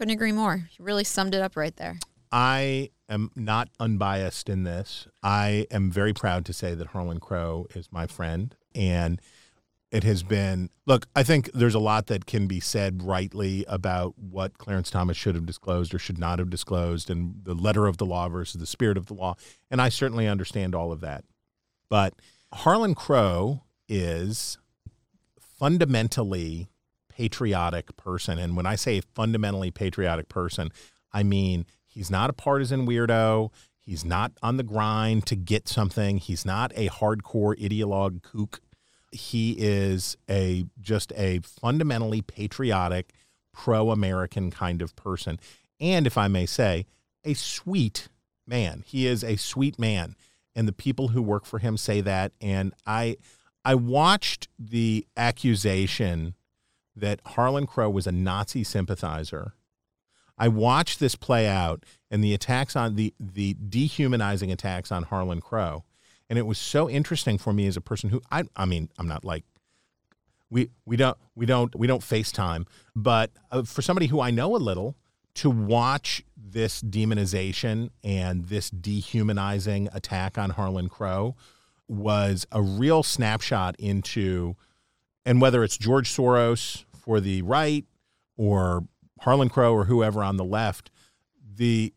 [0.00, 0.66] Couldn't agree more.
[0.78, 1.98] You really summed it up right there.
[2.32, 5.06] I am not unbiased in this.
[5.22, 8.56] I am very proud to say that Harlan Crow is my friend.
[8.74, 9.20] And
[9.92, 14.14] it has been, look, I think there's a lot that can be said rightly about
[14.16, 17.98] what Clarence Thomas should have disclosed or should not have disclosed and the letter of
[17.98, 19.34] the law versus the spirit of the law.
[19.70, 21.24] And I certainly understand all of that.
[21.90, 22.14] But
[22.54, 24.56] Harlan Crow is
[25.58, 26.70] fundamentally
[27.20, 28.38] patriotic person.
[28.38, 30.70] And when I say fundamentally patriotic person,
[31.12, 33.52] I mean he's not a partisan weirdo.
[33.78, 36.16] He's not on the grind to get something.
[36.16, 38.60] He's not a hardcore ideologue kook.
[39.12, 43.12] He is a just a fundamentally patriotic,
[43.52, 45.38] pro-American kind of person.
[45.78, 46.86] And if I may say,
[47.22, 48.08] a sweet
[48.46, 48.82] man.
[48.86, 50.16] He is a sweet man.
[50.56, 52.32] And the people who work for him say that.
[52.40, 53.18] And I
[53.62, 56.34] I watched the accusation
[56.96, 59.54] that Harlan Crow was a Nazi sympathizer.
[60.38, 65.40] I watched this play out and the attacks on the the dehumanizing attacks on Harlan
[65.40, 65.84] Crow.
[66.28, 69.08] And it was so interesting for me as a person who I I mean, I'm
[69.08, 69.44] not like
[70.50, 74.56] we we don't we don't we don't FaceTime, but uh, for somebody who I know
[74.56, 74.96] a little
[75.34, 81.36] to watch this demonization and this dehumanizing attack on Harlan Crow
[81.86, 84.56] was a real snapshot into
[85.24, 87.84] and whether it's George Soros for the right
[88.36, 88.84] or
[89.20, 90.90] Harlan Crow or whoever on the left,
[91.56, 91.92] the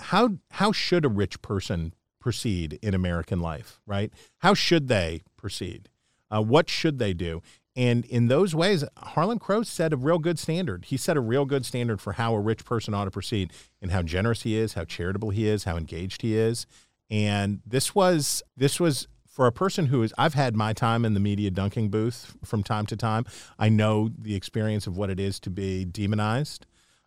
[0.00, 4.12] how how should a rich person proceed in American life, right?
[4.38, 5.88] How should they proceed?
[6.30, 7.42] Uh, what should they do?
[7.76, 10.86] And in those ways, Harlan Crow set a real good standard.
[10.86, 13.90] He set a real good standard for how a rich person ought to proceed and
[13.90, 16.66] how generous he is, how charitable he is, how engaged he is.
[17.08, 21.14] And this was this was for a person who is I've had my time in
[21.14, 23.24] the media dunking booth from time to time.
[23.58, 26.66] I know the experience of what it is to be demonized.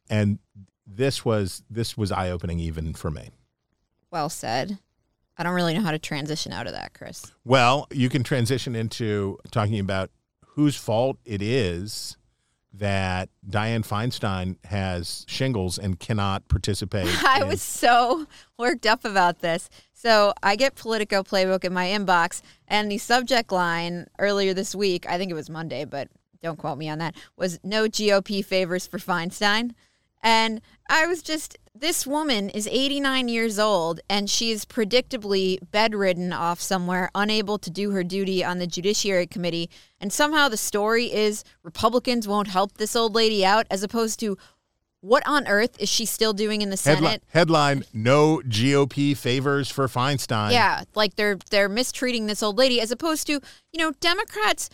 [0.09, 0.39] And
[0.87, 3.31] this was this was eye opening even for me.
[4.09, 4.79] Well said.
[5.37, 7.31] I don't really know how to transition out of that, Chris.
[7.43, 10.11] Well, you can transition into talking about
[10.45, 12.17] whose fault it is
[12.73, 17.07] that Dianne Feinstein has shingles and cannot participate.
[17.25, 18.25] I in- was so
[18.57, 19.69] worked up about this.
[19.93, 25.07] So I get Politico Playbook in my inbox, and the subject line earlier this week,
[25.07, 26.09] I think it was Monday, but
[26.41, 29.71] don't quote me on that, was no GOP favors for Feinstein.
[30.23, 36.31] And I was just, this woman is 89 years old and she is predictably bedridden
[36.31, 39.69] off somewhere, unable to do her duty on the Judiciary Committee.
[39.99, 44.37] And somehow the story is Republicans won't help this old lady out, as opposed to
[45.01, 47.21] what on earth is she still doing in the Senate?
[47.33, 50.53] headline: No GOP favors for Feinstein.
[50.53, 54.69] Yeah, like they're they're mistreating this old lady as opposed to, you know, Democrats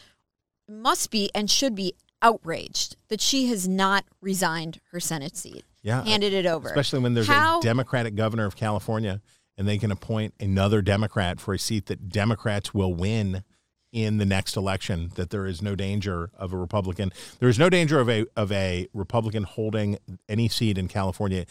[0.67, 5.63] must be and should be outraged that she has not resigned her Senate seat.
[5.81, 6.67] Yeah, Handed it over.
[6.67, 9.21] Especially when there's How- a Democratic governor of California
[9.57, 13.43] and they can appoint another Democrat for a seat that Democrats will win
[13.91, 15.11] in the next election.
[15.15, 17.11] That there is no danger of a Republican.
[17.39, 21.45] There is no danger of a of a Republican holding any seat in California.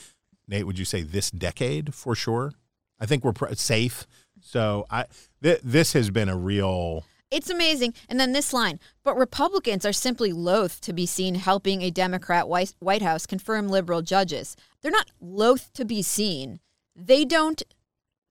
[0.46, 2.52] Nate, would you say this decade for sure?
[3.00, 4.07] I think we're pr- safe.
[4.40, 5.07] So I
[5.42, 7.04] th- this has been a real.
[7.31, 7.95] It's amazing.
[8.09, 12.49] And then this line, but Republicans are simply loath to be seen helping a Democrat
[12.49, 14.57] White House confirm liberal judges.
[14.83, 16.61] They're not loath to be seen.
[16.97, 17.62] They don't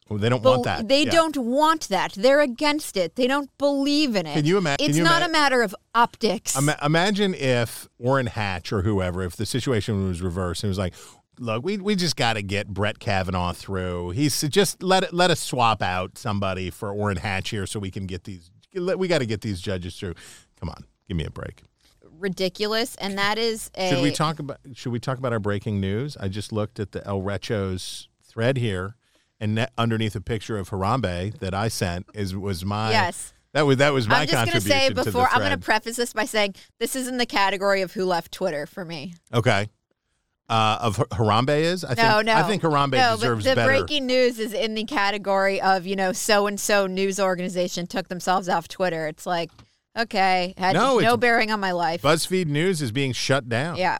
[0.09, 0.87] They don't bel- want that.
[0.87, 1.11] They Yeah.
[1.11, 2.13] don't want that.
[2.13, 3.15] They're against it.
[3.15, 4.33] They don't believe in it.
[4.33, 6.57] Can you ima- can It's you not ima- a matter of optics.
[6.57, 10.77] Ima- imagine if Orrin Hatch or whoever, if the situation was reversed, and it was
[10.77, 10.93] like,
[11.39, 14.11] look, we, we just got to get Brett Kavanaugh through.
[14.11, 17.91] He's just let it, let us swap out somebody for Orrin Hatch here so we
[17.91, 18.49] can get these.
[18.79, 20.15] We got to get these judges through.
[20.59, 21.63] Come on, give me a break.
[22.19, 23.89] ridiculous, and that is a.
[23.89, 26.17] Should we talk about Should we talk about our breaking news?
[26.17, 28.95] I just looked at the El Recho's thread here,
[29.39, 33.33] and ne- underneath a picture of Harambe that I sent is was my Yes.
[33.53, 35.95] That was that was my I'm just gonna contribution say to before I'm gonna preface
[35.95, 39.15] this by saying this is in the category of who left Twitter for me.
[39.33, 39.67] Okay.
[40.49, 41.83] Uh, of Har- Harambe is?
[41.83, 43.67] I no, think, no, I think Harambe no, deserves but the better.
[43.67, 48.07] breaking news is in the category of you know so and so news organization took
[48.07, 49.07] themselves off Twitter.
[49.07, 49.51] It's like
[49.97, 52.01] okay, had No, no, bearing on my life.
[52.01, 53.75] BuzzFeed News is being shut down.
[53.77, 53.97] yeah,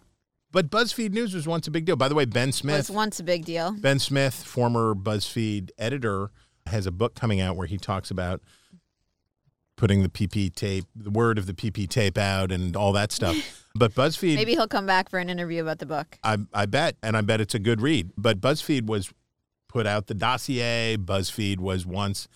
[0.52, 1.96] But BuzzFeed News was once a big deal.
[1.98, 3.72] By the way, Ben Smith was once a big deal.
[3.74, 6.32] Ben Smith, former BuzzFeed editor,
[6.68, 8.42] has a book coming out where he talks about
[9.78, 13.36] putting the PP tape, the word of the PP tape out, and all that stuff.
[13.78, 16.18] But BuzzFeed, Maybe he'll come back for an interview about the book.
[16.24, 18.10] I, I bet, and I bet it's a good read.
[18.18, 19.14] But BuzzFeed was
[19.68, 20.98] put out the dossier.
[20.98, 22.28] BuzzFeed was once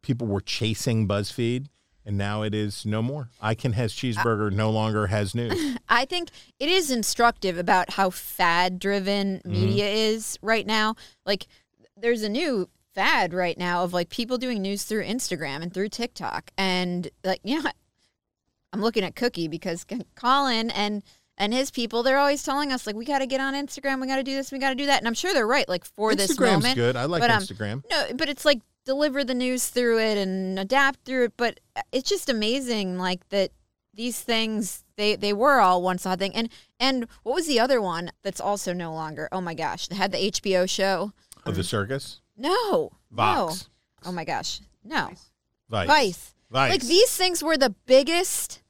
[0.00, 1.66] people were chasing BuzzFeed,
[2.06, 3.30] and now it is no more.
[3.40, 5.76] I can has cheeseburger no longer has news.
[5.88, 6.28] I think
[6.60, 9.50] it is instructive about how fad driven Mm-hmm.
[9.50, 10.94] media is right now.
[11.26, 11.48] Like,
[11.96, 15.88] there's a new fad right now of like people doing news through Instagram and through
[15.88, 16.50] TikTok.
[16.56, 17.70] And, like, you know,
[18.72, 21.02] I'm looking at Cookie because Colin and
[21.36, 24.06] and his people, they're always telling us like we got to get on Instagram, we
[24.06, 25.68] got to do this, we got to do that, and I'm sure they're right.
[25.68, 26.94] Like for this moment, good.
[26.94, 27.82] I like but, um, Instagram.
[27.90, 31.32] No, but it's like deliver the news through it and adapt through it.
[31.36, 31.58] But
[31.90, 33.50] it's just amazing, like that
[33.92, 36.34] these things they they were all one saw thing.
[36.34, 39.28] And and what was the other one that's also no longer?
[39.32, 41.12] Oh my gosh, they had the HBO show.
[41.44, 42.20] Of the circus?
[42.36, 43.68] No, Vox.
[44.04, 44.08] no.
[44.08, 45.10] Oh my gosh, no.
[45.70, 45.86] Vice.
[45.86, 46.34] Vice.
[46.50, 46.70] Vice.
[46.70, 48.62] Like these things were the biggest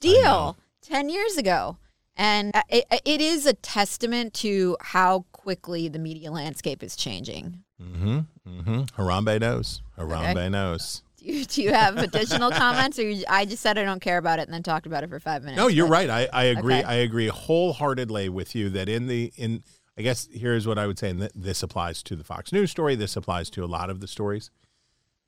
[0.00, 1.76] deal 10 years ago.
[2.16, 7.62] And uh, it, it is a testament to how quickly the media landscape is changing.
[7.80, 8.18] Mm-hmm.
[8.46, 8.80] Mm-hmm.
[9.00, 9.80] Harambe knows.
[9.98, 10.48] Harambe Okay.
[10.50, 11.02] knows.
[11.16, 14.18] Do you, do you have additional comments, or you, I just said I don't care
[14.18, 15.56] about it and then talked about it for five minutes?
[15.56, 16.10] No, you're but- right.
[16.10, 16.74] I, I agree.
[16.74, 16.84] Okay.
[16.84, 19.62] I agree wholeheartedly with you that in the in
[19.98, 22.70] I guess here's what I would say, and th- this applies to the Fox News
[22.70, 22.94] story.
[22.94, 24.50] This applies to a lot of the stories.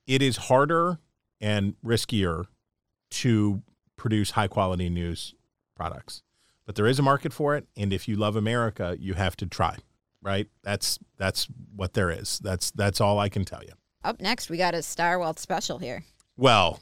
[0.07, 0.99] It is harder
[1.41, 2.47] and riskier
[3.11, 3.63] to
[3.97, 5.35] produce high quality news
[5.77, 6.23] products,
[6.67, 7.67] but there is a market for it.
[7.77, 9.77] And if you love America, you have to try.
[10.23, 10.49] Right?
[10.63, 11.47] That's that's
[11.77, 12.39] what there is.
[12.39, 13.73] That's that's all I can tell you.
[14.03, 16.05] Up next, we got a Star special here.
[16.39, 16.81] Well,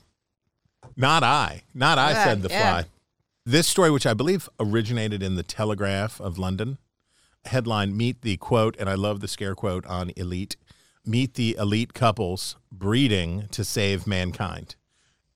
[0.96, 1.62] not I.
[1.74, 2.60] Not I Yeah, said the yeah.
[2.82, 2.84] fly.
[3.44, 6.78] This story, which I believe originated in the Telegraph of London,
[7.44, 10.56] headline Meet the quote, and I love the scare quote on elite
[11.04, 14.76] Meet the elite couples breeding to save mankind.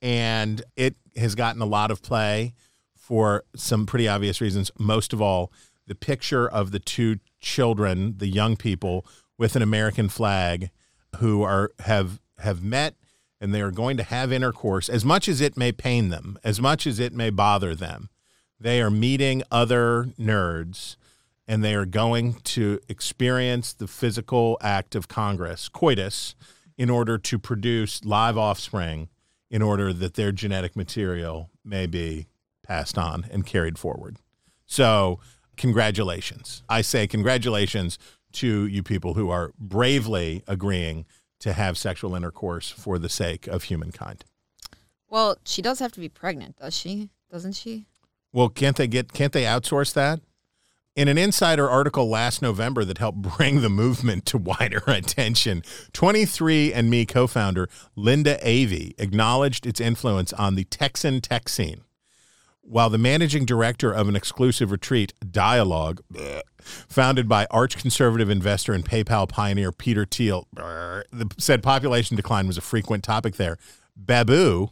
[0.01, 2.53] And it has gotten a lot of play
[2.95, 4.71] for some pretty obvious reasons.
[4.79, 5.51] Most of all,
[5.85, 9.05] the picture of the two children, the young people
[9.37, 10.69] with an American flag
[11.17, 12.95] who are have have met
[13.39, 16.59] and they are going to have intercourse as much as it may pain them, as
[16.59, 18.09] much as it may bother them.
[18.59, 20.95] They are meeting other nerds
[21.47, 26.35] and they are going to experience the physical act of Congress, coitus,
[26.77, 29.09] in order to produce live offspring
[29.49, 32.27] in order that their genetic material may be
[32.63, 34.17] passed on and carried forward.
[34.65, 35.19] So,
[35.55, 36.63] congratulations.
[36.67, 37.97] I say congratulations
[38.33, 41.05] to you people who are bravely agreeing
[41.39, 44.25] to have sexual intercourse for the sake of humankind.
[45.09, 47.09] Well, she does have to be pregnant, does she?
[47.31, 47.85] Doesn't she?
[48.33, 50.19] Well, can't they get can't they outsource that?
[50.97, 55.61] In an insider article last November that helped bring the movement to wider attention,
[55.93, 61.81] 23andMe co-founder Linda Avey acknowledged its influence on the Texan tech scene.
[62.61, 66.01] While the managing director of an exclusive retreat, Dialogue,
[66.63, 70.47] founded by arch conservative investor and PayPal pioneer Peter Thiel,
[71.37, 73.59] said population decline was a frequent topic there.
[73.95, 74.69] Babu,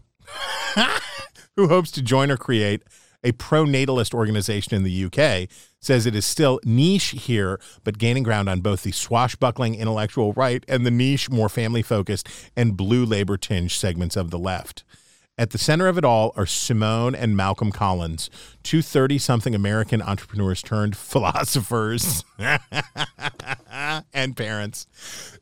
[1.55, 2.81] who hopes to join or create
[3.23, 5.49] a pro-natalist organization in the UK,
[5.85, 10.63] says it is still niche here, but gaining ground on both the swashbuckling intellectual right
[10.67, 14.83] and the niche, more family-focused and blue labor tinge segments of the left.
[15.37, 18.29] At the center of it all are Simone and Malcolm Collins,
[18.63, 22.23] two 30 something American entrepreneurs turned philosophers
[24.13, 24.87] and parents.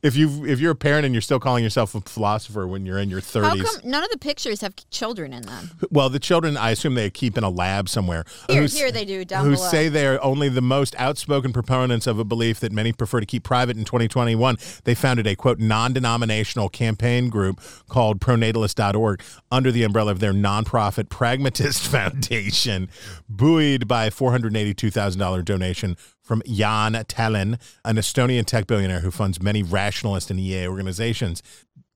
[0.01, 2.99] If you if you're a parent and you're still calling yourself a philosopher when you're
[2.99, 3.43] in your 30s.
[3.43, 5.71] How come none of the pictures have children in them?
[5.91, 8.25] Well, the children, I assume they keep in a lab somewhere.
[8.49, 9.67] Here- who here they do, down Who below.
[9.69, 13.25] say they are only the most outspoken proponents of a belief that many prefer to
[13.25, 13.77] keep private.
[13.77, 20.19] In 2021, they founded a quote non-denominational campaign group called Pronatalist.org under the umbrella of
[20.19, 22.89] their nonprofit Pragmatist Foundation,
[23.29, 29.61] buoyed by a $482,000 donation from Jaan Tallinn, an Estonian tech billionaire who funds many
[29.61, 31.43] rationalist and EA organizations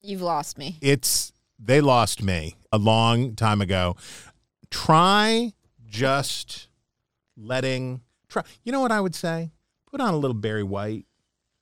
[0.02, 0.78] You've lost me.
[0.82, 3.96] it's they lost me a long time ago.
[4.70, 5.54] Try
[5.86, 6.68] just
[7.36, 8.44] letting try.
[8.64, 9.52] You know what I would say?
[9.90, 11.06] Put on a little Barry White.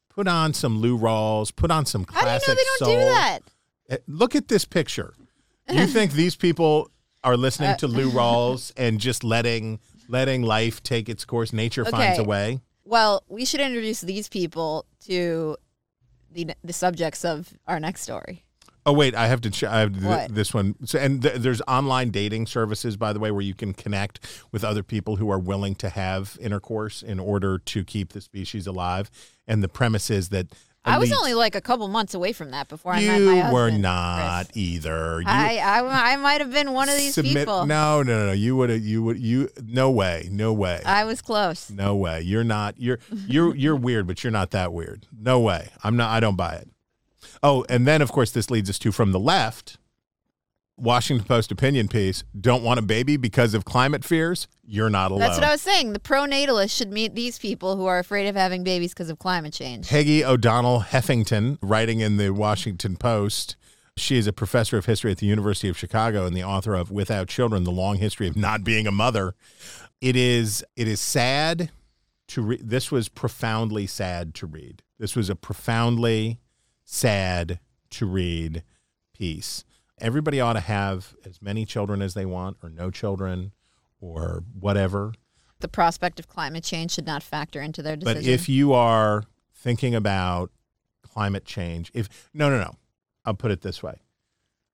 [0.09, 1.55] Put on some Lou Rawls.
[1.55, 2.93] Put on some How do you classic know they don't soul.
[2.95, 3.39] do that?
[3.91, 5.13] Uh, Look at this picture.
[5.71, 6.89] You think these people
[7.23, 11.53] are listening Uh, to Lou Rawls and just letting letting life take its course?
[11.53, 12.59] Nature finds a way.
[12.83, 15.57] Well, we should introduce these people to
[16.31, 18.43] the the subjects of our next story.
[18.87, 19.49] Oh wait, I have to.
[19.49, 20.75] Ch- I have th- this one.
[20.85, 24.19] So, and th- there's online dating services, by the way, where you can connect
[24.51, 28.67] with other people who are willing to have intercourse in order to keep the species
[28.67, 29.09] alive.
[29.47, 30.53] And the premise is that
[30.85, 33.47] I was only like a couple months away from that before I met my husband.
[33.47, 34.57] You were not Chris.
[34.57, 35.19] either.
[35.21, 37.65] You I, I I might have been one of these submit- people.
[37.65, 38.31] No, no, no, no.
[38.31, 38.69] You would.
[38.69, 38.81] Have.
[38.81, 39.19] You would.
[39.19, 39.49] You.
[39.63, 40.27] No way.
[40.31, 40.81] No way.
[40.85, 41.69] I was close.
[41.69, 42.21] no way.
[42.21, 42.75] You're not.
[42.77, 42.99] You're.
[43.27, 43.55] You're.
[43.55, 45.07] You're weird, but you're not that weird.
[45.17, 45.69] No way.
[45.83, 46.11] I'm not.
[46.11, 46.69] I don't buy it.
[47.41, 49.77] Oh, and then of course this leads us to from the left.
[50.77, 52.23] Washington Post opinion piece.
[52.39, 54.47] Don't want a baby because of climate fears.
[54.65, 55.21] You're not alone.
[55.21, 55.93] That's what I was saying.
[55.93, 59.53] The pronatalists should meet these people who are afraid of having babies because of climate
[59.53, 59.87] change.
[59.87, 63.55] Peggy O'Donnell Heffington, writing in the Washington Post.
[63.97, 66.91] She is a professor of history at the University of Chicago and the author of
[66.91, 69.35] Without Children: The Long History of Not Being a Mother.
[70.01, 71.71] It is it is sad
[72.27, 72.69] to read.
[72.69, 74.83] This was profoundly sad to read.
[74.99, 76.39] This was a profoundly
[76.83, 77.59] sad
[77.91, 78.63] to read
[79.13, 79.63] piece.
[79.99, 83.51] Everybody ought to have as many children as they want or no children.
[83.99, 85.13] or whatever.
[85.59, 88.21] The prospect of climate change should not factor into their decision.
[88.21, 89.23] But if you are
[89.53, 90.51] thinking about
[91.01, 92.75] climate change, if no, no, no,
[93.23, 93.95] I'll put it this way: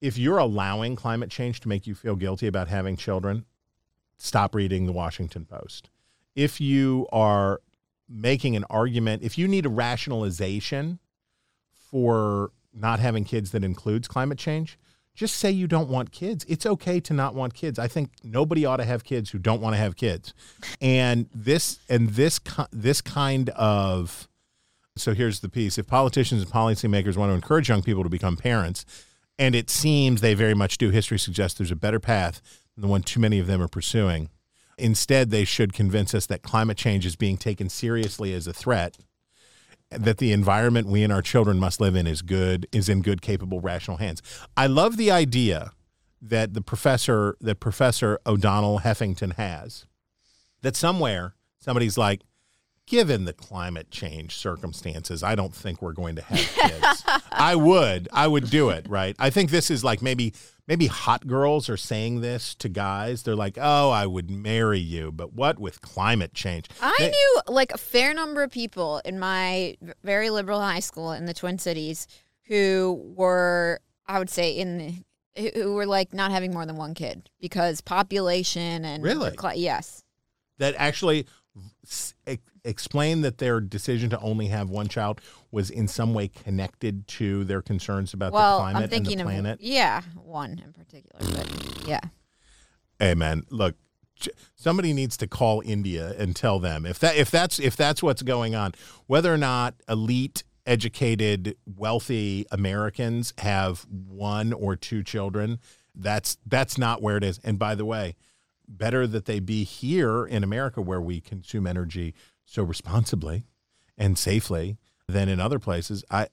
[0.01, 3.45] if you're allowing climate change to make you feel guilty about having children,
[4.17, 5.89] stop reading the Washington Post.
[6.35, 7.61] If you are
[8.09, 10.99] making an argument, if you need a rationalization
[11.71, 14.79] for not having kids that includes climate change,
[15.21, 16.43] just say you don't want kids.
[16.49, 17.77] It's okay to not want kids.
[17.77, 20.33] I think nobody ought to have kids who don't want to have kids.
[20.81, 22.39] And this and this
[22.71, 24.27] this kind of
[24.97, 25.77] so here's the piece.
[25.77, 28.83] If politicians and policymakers want to encourage young people to become parents,
[29.37, 32.41] and it seems they very much do, history suggests there's a better path
[32.73, 34.31] than the one too many of them are pursuing.
[34.79, 38.97] Instead, they should convince us that climate change is being taken seriously as a threat,
[39.91, 43.21] that the environment we and our children must live in is good, is in good,
[43.21, 44.21] capable, rational hands.
[44.55, 45.71] I love the idea
[46.21, 49.85] that the professor that Professor O'Donnell Heffington has,
[50.61, 52.21] that somewhere somebody's like,
[52.85, 57.03] given the climate change circumstances, I don't think we're going to have kids.
[57.31, 58.09] I would.
[58.11, 59.15] I would do it, right?
[59.17, 60.33] I think this is like maybe
[60.71, 63.23] maybe hot girls are saying this to guys.
[63.23, 67.41] They're like, "Oh, I would marry you, but what with climate change?" I They- knew
[67.49, 71.57] like a fair number of people in my very liberal high school in the Twin
[71.59, 72.07] Cities
[72.47, 75.03] who were, I would say, in
[75.37, 79.31] who- were like not having more than one kid because population and Really?
[79.35, 80.03] cli- yes.
[80.57, 81.25] that actually
[82.63, 85.19] explain that their decision to only have one child
[85.51, 89.21] was in some way connected to their concerns about Well, the climate I'm thinking and
[89.21, 89.59] the planet.
[89.59, 91.99] of yeah, one in particular, but yeah.
[92.99, 93.75] hey man look
[94.55, 98.21] somebody needs to call india and tell them if that if that's if that's what's
[98.21, 98.71] going on
[99.07, 105.57] whether or not elite educated wealthy americans have one or two children
[105.95, 108.15] that's that's not where it is and by the way
[108.77, 112.13] better that they be here in america where we consume energy
[112.45, 113.43] so responsibly
[113.97, 116.27] and safely than in other places i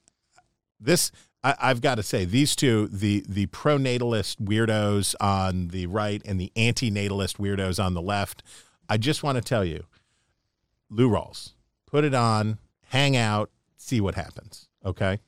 [0.81, 1.11] this
[1.43, 6.41] I, I've got to say these two the the pronatalist weirdos on the right and
[6.41, 8.43] the antinatalist weirdos on the left.
[8.89, 9.85] I just want to tell you,
[10.91, 11.53] Lou Rawls,
[11.87, 12.59] put it on,
[12.89, 14.69] hang out, see what happens.
[14.85, 15.21] Okay,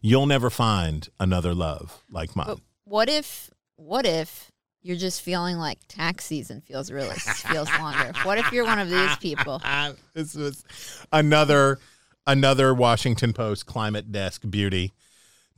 [0.00, 2.46] you'll never find another love like mine.
[2.46, 4.50] But what if what if
[4.84, 8.12] you're just feeling like tax season feels really feels longer?
[8.22, 9.60] What if you're one of these people?
[10.14, 10.62] this was
[11.10, 11.78] another
[12.26, 14.92] another Washington Post climate desk beauty.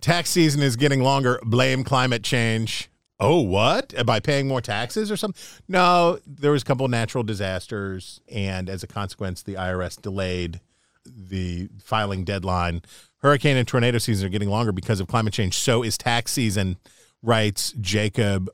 [0.00, 1.40] Tax season is getting longer.
[1.42, 2.88] Blame climate change.
[3.18, 3.94] Oh, what?
[4.06, 5.42] By paying more taxes or something?
[5.66, 10.60] No, there was a couple natural disasters, and as a consequence, the IRS delayed
[11.04, 12.82] the filing deadline.
[13.22, 15.56] Hurricane and tornado seasons are getting longer because of climate change.
[15.56, 16.76] So is tax season,
[17.22, 18.50] writes Jacob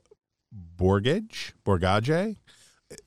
[0.77, 1.53] Bogage.
[1.65, 2.35] Bogage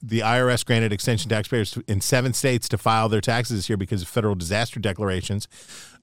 [0.02, 4.02] the IRS granted extension taxpayers in seven states to file their taxes this year because
[4.02, 5.48] of federal disaster declarations.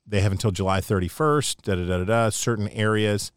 [0.06, 3.32] They have until July 31st, da da da da, da certain areas.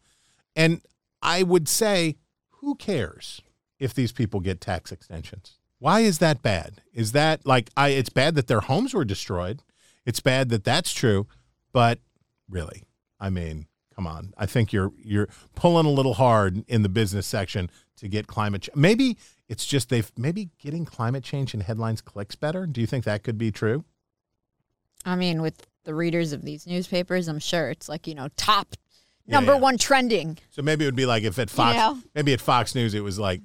[0.55, 0.81] And
[1.21, 2.17] I would say,
[2.61, 3.41] who cares
[3.79, 5.57] if these people get tax extensions?
[5.79, 6.81] Why is that bad?
[6.93, 9.61] Is that like, I, it's bad that their homes were destroyed.
[10.05, 11.27] It's bad that that's true.
[11.71, 11.99] But
[12.49, 12.83] really,
[13.19, 13.66] I mean,
[13.97, 14.33] come on.
[14.37, 18.61] I think you're you're pulling a little hard in the business section to get climate
[18.61, 18.75] change.
[18.75, 19.17] Maybe
[19.49, 22.67] it's just they've maybe getting climate change in headlines clicks better.
[22.67, 23.83] Do you think that could be true?
[25.03, 28.75] I mean, with the readers of these newspapers, I'm sure it's like, you know, top
[29.25, 29.59] number yeah.
[29.59, 30.37] one trending.
[30.51, 31.97] So maybe it would be like if at Fox, know?
[32.13, 33.41] maybe at Fox News, it was like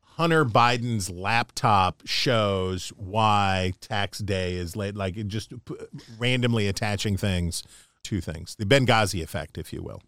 [0.00, 4.96] Hunter Biden's laptop shows why tax day is late.
[4.96, 5.76] Like it just p-
[6.18, 7.62] randomly attaching things
[8.04, 8.54] to things.
[8.56, 10.02] The Benghazi effect, if you will.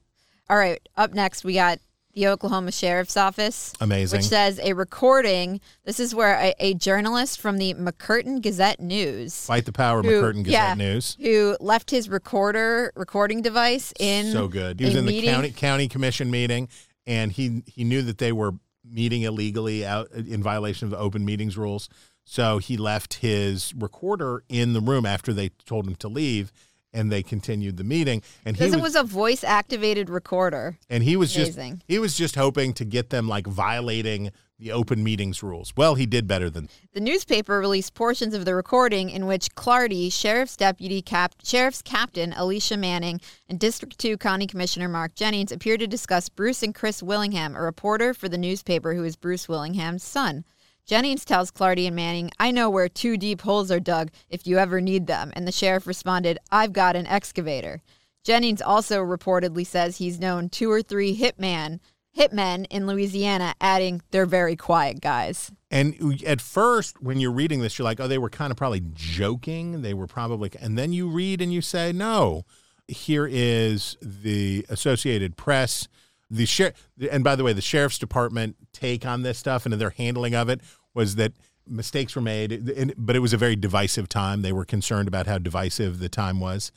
[0.48, 1.78] All right, up next we got
[2.14, 3.72] the Oklahoma Sheriff's Office.
[3.80, 4.18] Amazing.
[4.18, 5.60] Which says a recording.
[5.84, 9.46] This is where a, a journalist from the McCurtain Gazette News.
[9.46, 11.16] Fight the power, who- McCurtain Gazette yeah, News.
[11.20, 14.78] Who left his recorder recording device in so good.
[14.78, 16.68] He was in the county county commission meeting,
[17.06, 18.52] and he he knew that they were
[18.84, 21.88] meeting illegally out in violation of the open meetings rules.
[22.24, 26.52] So he left his recorder in the room after they told him to leave,
[26.94, 28.22] and they continued the meeting.
[28.44, 30.78] And he Because was, it was a voice activated recorder.
[30.88, 34.30] and he was just he was just hoping to get them like violating
[34.60, 35.74] the open meetings rules.
[35.76, 40.12] Well, he did better than The newspaper released portions of the recording in which Clardy,
[40.12, 45.76] Sheriff's Deputy Cap- Sheriff's Captain Alicia Manning, and District 2 County Commissioner Mark Jennings appear
[45.76, 50.04] to discuss Bruce and Chris Willingham, a reporter for the newspaper who is Bruce Willingham's
[50.04, 50.44] son.
[50.86, 54.58] Jennings tells Clardy and Manning, I know where two deep holes are dug if you
[54.58, 55.32] ever need them.
[55.34, 57.82] And the sheriff responded, I've got an excavator.
[58.22, 61.80] Jennings also reportedly says he's known two or three hitman
[62.16, 65.50] hitmen in Louisiana, adding they're very quiet guys.
[65.70, 68.82] And at first, when you're reading this, you're like, oh, they were kind of probably
[68.92, 69.82] joking.
[69.82, 72.44] They were probably, and then you read and you say, no,
[72.86, 75.88] here is the Associated Press,
[76.30, 79.90] the sheriff, and by the way, the sheriff's department take on this stuff and their
[79.90, 80.60] handling of it
[80.94, 81.32] was that
[81.66, 84.42] mistakes were made, but it was a very divisive time.
[84.42, 86.72] They were concerned about how divisive the time was.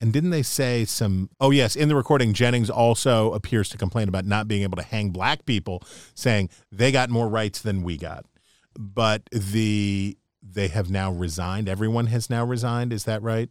[0.00, 1.30] And didn't they say some?
[1.40, 1.76] Oh, yes.
[1.76, 5.46] In the recording, Jennings also appears to complain about not being able to hang black
[5.46, 5.84] people,
[6.14, 8.26] saying they got more rights than we got.
[8.76, 11.68] But the they have now resigned.
[11.68, 12.92] Everyone has now resigned.
[12.92, 13.48] Is that right?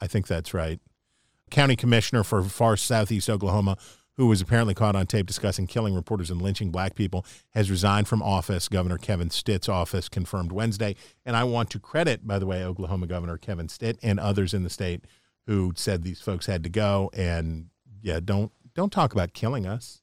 [0.00, 0.80] I think that's right.
[1.50, 3.78] County commissioner for far southeast Oklahoma,
[4.16, 8.08] who was apparently caught on tape discussing killing reporters and lynching black people, has resigned
[8.08, 8.68] from office.
[8.68, 10.96] Governor Kevin Stitt's office confirmed Wednesday.
[11.24, 14.62] And I want to credit, by the way, Oklahoma Governor Kevin Stitt and others in
[14.62, 15.04] the state
[15.46, 17.10] who said these folks had to go.
[17.14, 17.66] And
[18.02, 20.02] yeah, don't don't talk about killing us.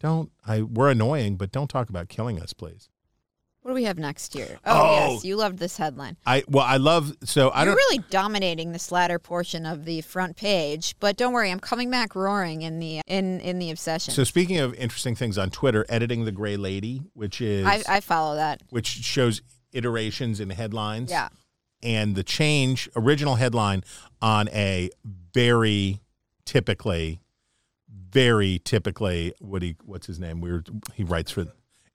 [0.00, 2.88] Don't I we're annoying, but don't talk about killing us, please.
[3.66, 4.60] What do we have next year?
[4.64, 5.12] Oh, Oh.
[5.14, 6.16] yes, you loved this headline.
[6.24, 10.02] I well, I love so I You're don't really dominating this latter portion of the
[10.02, 14.14] front page, but don't worry, I'm coming back roaring in the in in the obsession.
[14.14, 17.98] so speaking of interesting things on Twitter, editing the gray lady, which is I, I
[18.02, 18.62] follow that.
[18.70, 19.42] which shows
[19.72, 21.10] iterations in headlines.
[21.10, 21.26] Yeah.
[21.82, 23.82] And the change, original headline
[24.22, 24.90] on a
[25.34, 25.98] very
[26.44, 27.20] typically,
[27.88, 30.40] very typically, what he, what's his name?
[30.40, 30.62] We were,
[30.94, 31.46] he writes for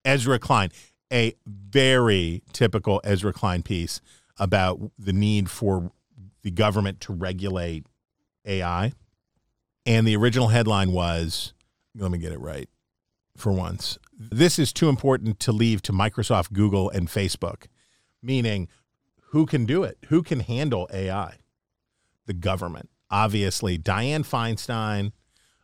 [0.03, 0.69] Ezra Klein,
[1.11, 4.01] a very typical Ezra Klein piece
[4.37, 5.91] about the need for
[6.41, 7.85] the government to regulate
[8.45, 8.93] AI.
[9.85, 11.53] And the original headline was,
[11.95, 12.69] let me get it right
[13.37, 13.97] for once.
[14.17, 17.65] This is too important to leave to Microsoft, Google, and Facebook,
[18.21, 18.67] meaning
[19.29, 19.97] who can do it?
[20.07, 21.37] Who can handle AI?
[22.25, 22.89] The government.
[23.09, 25.11] Obviously, Dianne Feinstein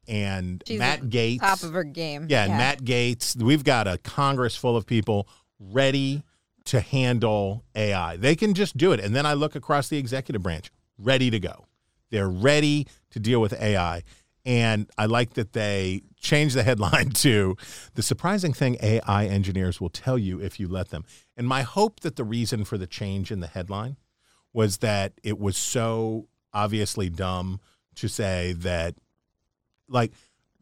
[0.07, 1.39] and She's Matt Gaetz.
[1.39, 2.27] Top of her game.
[2.29, 3.41] Yeah, and Matt Gaetz.
[3.41, 5.27] We've got a Congress full of people
[5.59, 6.23] ready
[6.65, 8.17] to handle AI.
[8.17, 8.99] They can just do it.
[8.99, 11.65] And then I look across the executive branch, ready to go.
[12.09, 14.03] They're ready to deal with AI.
[14.45, 17.57] And I like that they changed the headline to
[17.95, 21.03] the surprising thing AI engineers will tell you if you let them.
[21.35, 23.97] And my hope that the reason for the change in the headline
[24.53, 27.59] was that it was so obviously dumb
[27.95, 28.95] to say that
[29.89, 30.11] like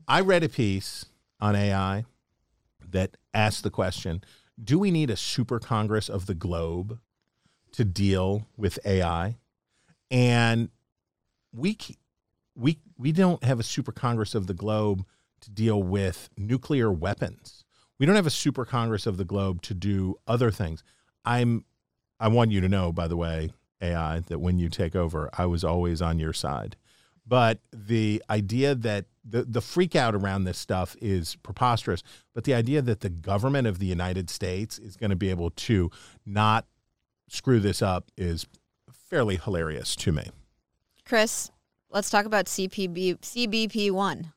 [0.07, 1.05] I read a piece
[1.39, 2.05] on AI
[2.91, 4.23] that asked the question,
[4.61, 6.99] do we need a super congress of the globe
[7.73, 9.37] to deal with AI?
[10.11, 10.69] And
[11.53, 11.77] we
[12.55, 15.05] we we don't have a super congress of the globe
[15.41, 17.63] to deal with nuclear weapons.
[17.99, 20.83] We don't have a super congress of the globe to do other things.
[21.23, 21.65] I'm
[22.19, 23.51] I want you to know by the way,
[23.81, 26.77] AI, that when you take over, I was always on your side.
[27.27, 32.03] But the idea that the, the freak out around this stuff is preposterous.
[32.33, 35.49] But the idea that the government of the United States is going to be able
[35.51, 35.89] to
[36.25, 36.65] not
[37.27, 38.45] screw this up is
[38.91, 40.29] fairly hilarious to me.
[41.05, 41.49] Chris,
[41.89, 44.33] let's talk about CPB CBP one.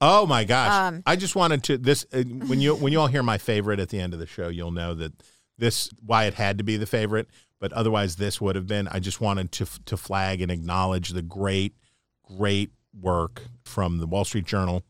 [0.00, 0.72] Oh my gosh!
[0.72, 3.80] Um, I just wanted to this uh, when you when you all hear my favorite
[3.80, 5.12] at the end of the show, you'll know that
[5.58, 7.28] this why it had to be the favorite,
[7.58, 8.88] but otherwise this would have been.
[8.88, 11.74] I just wanted to to flag and acknowledge the great
[12.36, 14.82] great work from the Wall Street Journal,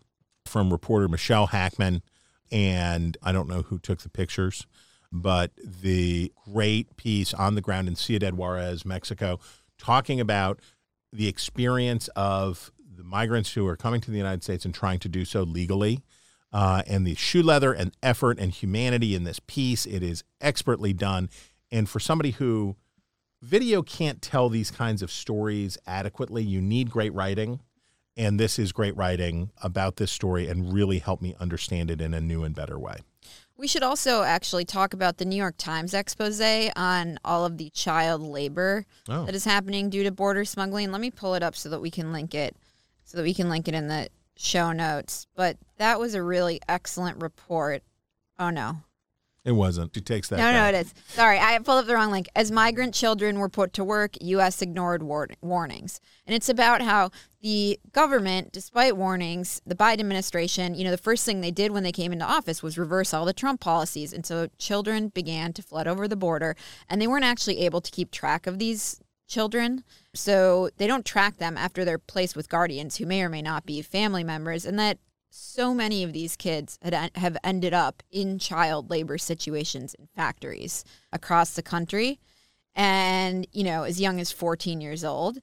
[0.46, 2.02] from reporter Michelle Hackman,
[2.50, 4.66] and I don't know who took the pictures,
[5.12, 9.38] but the great piece on the ground in Ciudad Juarez, Mexico,
[9.78, 10.60] talking about
[11.12, 15.08] the experience of the migrants who are coming to the United States and trying to
[15.08, 16.00] do so legally.
[16.52, 20.92] Uh, and the shoe leather and effort and humanity in this piece, it is expertly
[20.92, 21.30] done.
[21.70, 22.76] And for somebody who
[23.42, 27.60] video can't tell these kinds of stories adequately, you need great writing.
[28.16, 32.12] And this is great writing about this story and really help me understand it in
[32.12, 32.96] a new and better way.
[33.56, 36.40] We should also actually talk about the New York Times expose
[36.76, 39.26] on all of the child labor Oh.
[39.26, 40.90] that is happening due to border smuggling.
[40.90, 42.56] Let me pull it up so that we can link it,
[43.04, 45.26] so that we can link it in the show notes.
[45.34, 47.82] But that was a really excellent report.
[48.38, 48.78] Oh no,
[49.50, 49.92] It wasn't.
[49.92, 50.36] She takes that.
[50.36, 50.74] no, no, back.
[50.74, 50.94] it is.
[51.08, 52.28] Sorry, I pulled up the wrong link.
[52.36, 54.62] As migrant children were put to work, U.S.
[54.62, 56.00] ignored war- warnings.
[56.24, 57.10] And it's about how
[57.42, 61.82] the government, despite warnings, the Biden administration, you know, the first thing they did when
[61.82, 64.12] they came into office was reverse all the Trump policies.
[64.12, 66.54] And so children began to flood over the border,
[66.88, 69.82] and they weren't actually able to keep track of these children.
[70.14, 73.66] So they don't track them after they're placed with guardians who may or may not
[73.66, 74.64] be family members.
[74.64, 74.98] And that
[75.30, 80.84] so many of these kids had, have ended up in child labor situations in factories
[81.12, 82.18] across the country.
[82.74, 85.38] And you know as young as 14 years old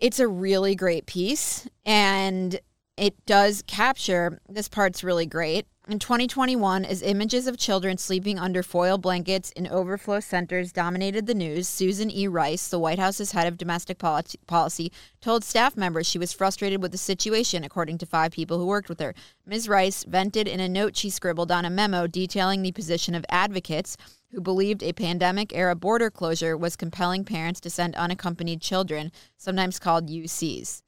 [0.00, 1.68] it's a really great piece.
[1.84, 2.58] And
[2.96, 8.62] it does capture this part's really great In 2021, as images of children sleeping under
[8.62, 12.28] foil blankets in overflow centers dominated the news, Susan E.
[12.28, 16.82] Rice, the White House's head of domestic poli- policy, told staff members she was frustrated
[16.82, 19.14] with the situation, according to five people who worked with her.
[19.46, 19.66] Ms.
[19.66, 23.96] Rice vented in a note she scribbled on a memo detailing the position of advocates
[24.30, 29.78] who believed a pandemic era border closure was compelling parents to send unaccompanied children, sometimes
[29.78, 30.82] called UCs.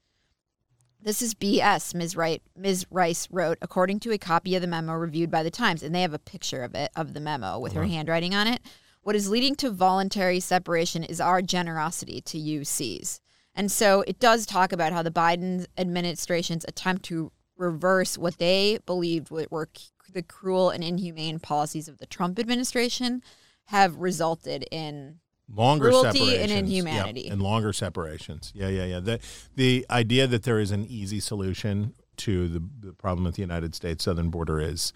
[1.03, 2.15] This is BS, Ms.
[2.15, 2.85] Wright, Ms.
[2.91, 6.03] Rice wrote, according to a copy of the memo reviewed by the Times, and they
[6.03, 7.89] have a picture of it, of the memo with her uh-huh.
[7.89, 8.61] handwriting on it.
[9.01, 13.19] What is leading to voluntary separation is our generosity to UCs.
[13.55, 18.77] And so it does talk about how the Biden administration's attempt to reverse what they
[18.85, 19.69] believed were
[20.13, 23.23] the cruel and inhumane policies of the Trump administration
[23.65, 25.20] have resulted in
[25.53, 26.51] longer Cruelty and separations.
[26.51, 27.27] Yep, inhumanity.
[27.27, 28.51] and longer separations.
[28.55, 28.99] Yeah, yeah, yeah.
[28.99, 29.19] The
[29.55, 33.73] the idea that there is an easy solution to the, the problem at the United
[33.75, 34.93] States southern border is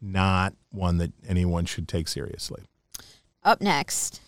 [0.00, 2.62] not one that anyone should take seriously.
[3.42, 4.20] up next.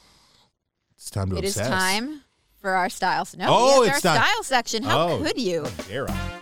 [0.96, 1.68] It's time to It is obsess.
[1.68, 2.22] time
[2.60, 3.36] for our styles.
[3.36, 4.24] No, Oh, yes, it's our time.
[4.24, 4.82] style section.
[4.82, 5.64] How Oh, could you?
[5.64, 6.40] How dare I?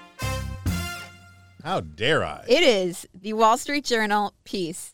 [1.64, 2.45] How dare I?
[2.49, 4.93] It is the Wall Street Journal piece.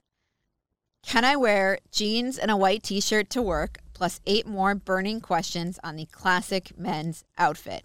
[1.04, 3.78] Can I wear jeans and a white t shirt to work?
[4.02, 7.84] Plus eight more burning questions on the classic men's outfit.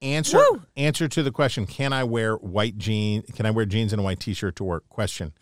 [0.00, 0.62] Answer Woo!
[0.74, 4.02] answer to the question: Can I wear white jeans Can I wear jeans and a
[4.02, 4.88] white T-shirt to work?
[4.88, 5.34] Question.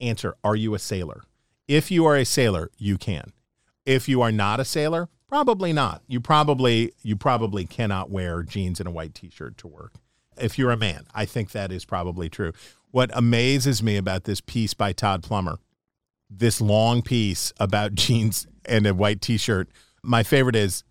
[0.00, 1.24] Answer: Are you a sailor?
[1.66, 3.32] If you are a sailor, you can.
[3.84, 6.02] If you are not a sailor, probably not.
[6.06, 9.94] You probably you probably cannot wear jeans and a white T-shirt to work.
[10.40, 12.52] If you're a man, I think that is probably true.
[12.92, 15.58] What amazes me about this piece by Todd Plummer,
[16.30, 19.68] this long piece about jeans and a white T-shirt.
[20.02, 20.84] My favorite is,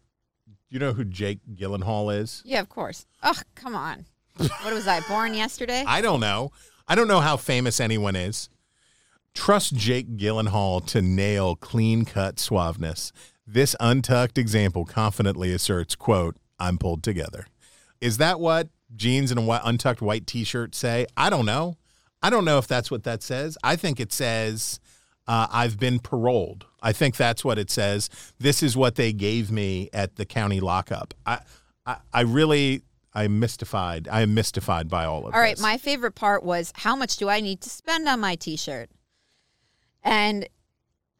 [0.69, 2.41] you know who Jake Gyllenhaal is?
[2.45, 3.05] Yeah, of course.
[3.23, 4.05] Oh, come on.
[4.37, 5.83] what was I, born yesterday?
[5.87, 6.51] I don't know.
[6.87, 8.49] I don't know how famous anyone is.
[9.33, 13.11] Trust Jake Gyllenhaal to nail clean cut suaveness.
[13.45, 17.47] This untucked example confidently asserts, quote, I'm pulled together.
[18.01, 21.05] Is that what jeans and a untucked white t-shirt say?
[21.17, 21.75] I don't know.
[22.23, 23.57] I don't know if that's what that says.
[23.63, 24.79] I think it says
[25.27, 26.65] uh, I've been paroled.
[26.85, 28.11] I think that's what it says.
[28.37, 31.15] This is what they gave me at the county lockup.
[31.25, 31.39] I,
[31.83, 34.07] I, I really, I'm mystified.
[34.07, 35.63] I am mystified by all of All right, this.
[35.63, 38.35] All right, my favorite part was how much do I need to spend on my
[38.35, 38.91] t shirt?
[40.03, 40.47] And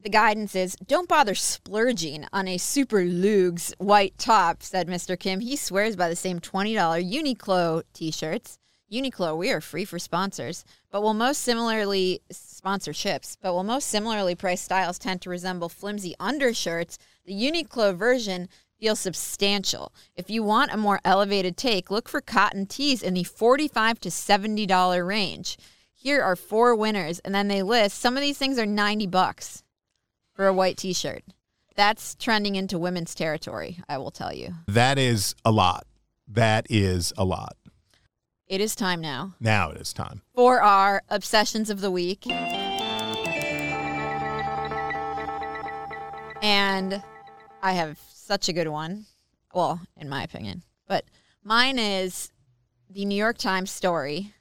[0.01, 5.17] the guidance is don't bother splurging on a super lugs white top, said Mr.
[5.19, 5.39] Kim.
[5.39, 8.59] He swears by the same $20 Uniqlo t shirts.
[8.93, 12.21] Uniqlo, we are free for sponsors, but will most similarly
[12.65, 16.97] sponsorships, but while most similarly priced styles tend to resemble flimsy undershirts.
[17.25, 18.49] The Uniqlo version
[18.79, 19.93] feels substantial.
[20.15, 24.09] If you want a more elevated take, look for cotton tees in the 45 to
[24.09, 25.57] $70 range.
[25.93, 29.63] Here are four winners, and then they list some of these things are 90 bucks
[30.33, 31.23] for a white t-shirt.
[31.75, 34.53] That's trending into women's territory, I will tell you.
[34.67, 35.85] That is a lot.
[36.27, 37.57] That is a lot.
[38.47, 40.21] It is time now Now it is time.
[40.35, 42.25] for our obsessions of the week.
[46.41, 47.01] And
[47.63, 49.05] I have such a good one.
[49.53, 50.61] Well, in my opinion.
[50.87, 51.05] But
[51.43, 52.31] mine is
[52.89, 54.33] the New York Times story.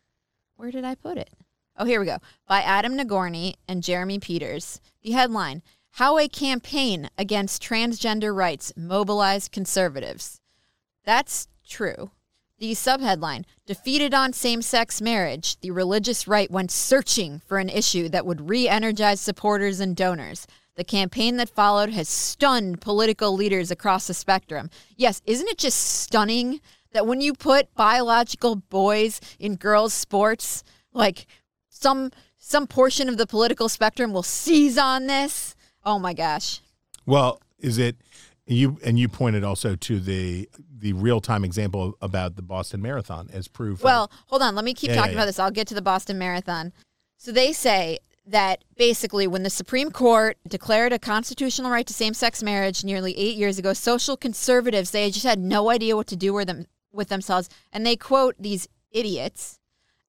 [0.57, 1.30] Where did I put it?
[1.78, 2.18] Oh, here we go.
[2.46, 4.80] By Adam Nagourney and Jeremy Peters.
[5.02, 10.40] The headline How a Campaign Against Transgender Rights Mobilized Conservatives.
[11.05, 12.11] That's true.
[12.59, 18.11] The subheadline Defeated on same sex marriage, the religious right went searching for an issue
[18.11, 20.46] that would re energize supporters and donors.
[20.76, 24.68] The campaign that followed has stunned political leaders across the spectrum.
[24.96, 26.61] Yes, isn't it just stunning
[26.92, 31.26] that when you put biological boys in girls' sports, like
[31.70, 35.57] some some portion of the political spectrum will seize on this?
[35.86, 36.61] Oh my gosh.
[37.07, 37.96] Well, is it
[38.47, 38.78] you?
[38.84, 43.49] And you pointed also to the the real time example about the Boston Marathon as
[43.49, 43.78] proof.
[43.80, 44.55] of- Well, hold on.
[44.55, 45.38] Let me keep Yeah, talking yeah, about this.
[45.38, 46.72] I'll get to the Boston Marathon.
[47.16, 52.14] So they say that basically, when the Supreme Court declared a constitutional right to same
[52.14, 56.16] sex marriage nearly eight years ago, social conservatives, they just had no idea what to
[56.16, 57.49] do with, them, with themselves.
[57.72, 59.59] And they quote these idiots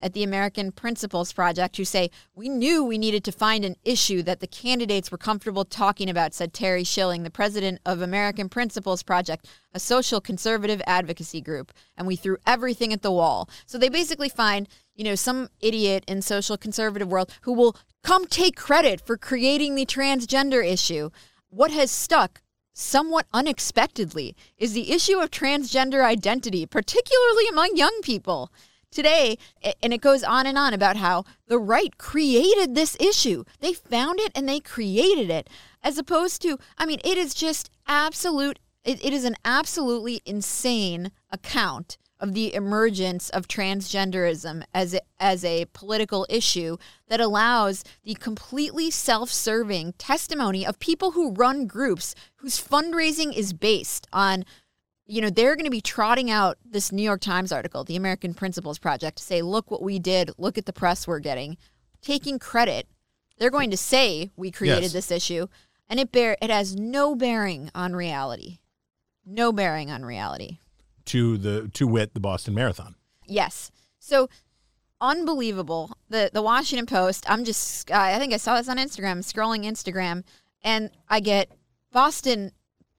[0.06, 4.22] at the American Principles Project who say, We knew we needed to find an issue
[4.22, 9.02] that the candidates were comfortable talking about, said Terry Schilling, the president of American Principles
[9.02, 11.74] Project, a social conservative advocacy group.
[11.98, 13.50] And we threw everything at the wall.
[13.66, 18.28] So they basically find, you know, some idiot in social conservative world who will come
[18.28, 21.10] take credit for creating the transgender issue.
[21.50, 22.44] What has stuck
[22.74, 28.52] somewhat unexpectedly is the issue of transgender identity, particularly among young people.
[28.96, 29.38] Today,
[29.84, 33.44] and it goes on and on about how the right created this issue.
[33.60, 35.50] They found it and they created it,
[35.84, 38.58] as opposed to, I mean, it is just absolute.
[38.84, 45.44] It, it is an absolutely insane account of the emergence of transgenderism as a, as
[45.44, 46.78] a political issue
[47.08, 54.08] that allows the completely self-serving testimony of people who run groups whose fundraising is based
[54.14, 54.46] on
[55.08, 58.34] you know they're going to be trotting out this New York Times article, the American
[58.34, 60.32] Principles Project, to say, "Look what we did.
[60.38, 61.58] Look at the press we're getting."
[62.02, 62.88] Taking credit,
[63.38, 64.94] they're going to say we created Yes.
[64.94, 65.48] this issue,
[65.90, 68.60] and it bear it has no bearing on reality,
[69.26, 70.60] no bearing on reality.
[71.06, 72.96] to the to wit the Boston Marathon.
[73.28, 73.72] Yes.
[74.00, 74.28] So
[75.02, 75.98] unbelievable.
[76.10, 77.26] The the Washington Post.
[77.30, 77.92] I'm just.
[77.92, 79.20] I think I saw this on Instagram.
[79.20, 80.24] Scrolling Instagram,
[80.64, 81.52] and I get
[81.92, 82.52] Boston.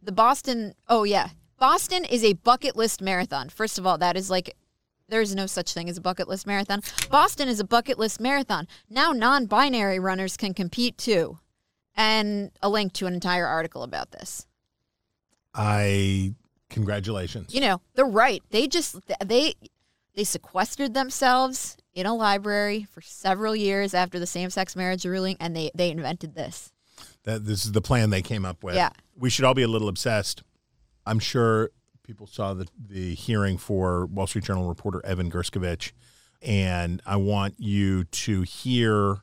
[0.02, 0.74] The Boston.
[0.88, 1.28] Oh yeah,
[1.58, 3.48] Boston is a bucket list marathon.
[3.48, 4.54] First of all, that is like.
[5.08, 6.80] There is no such thing as a bucket list marathon.
[7.08, 8.66] Boston is a bucket list marathon.
[8.90, 11.38] Now non binary runners can compete too.
[11.94, 14.46] And a link to an entire article about this.
[15.54, 16.34] I
[16.68, 17.54] congratulations.
[17.54, 19.54] you know they're right they just they
[20.16, 25.54] they sequestered themselves in a library for several years after the same-sex marriage ruling and
[25.54, 26.72] they they invented this
[27.22, 28.74] That this is the plan they came up with.
[28.74, 28.90] Yeah.
[29.16, 30.42] We should all be a little obsessed.
[31.06, 31.70] I'm sure
[32.02, 35.92] people saw the the hearing for Wall Street Journal reporter Evan Gershkovich,
[36.42, 39.18] and I want you to hear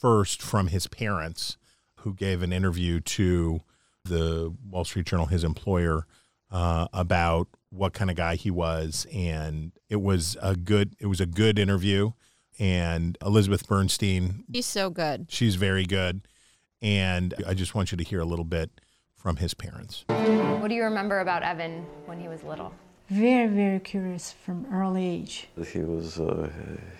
[0.00, 1.56] first from his parents,
[1.96, 3.62] who gave an interview to
[4.04, 6.06] the Wall Street Journal, his employer,
[6.50, 11.20] uh, about what kind of guy he was, and it was a good it was
[11.20, 12.12] a good interview.
[12.58, 16.28] And Elizabeth Bernstein he's so good She's very good.
[16.80, 18.70] And I just want you to hear a little bit
[19.24, 20.04] from his parents.
[20.60, 22.72] What do you remember about Evan when he was little?
[23.08, 25.48] Very, very curious from early age.
[25.72, 26.50] He was uh,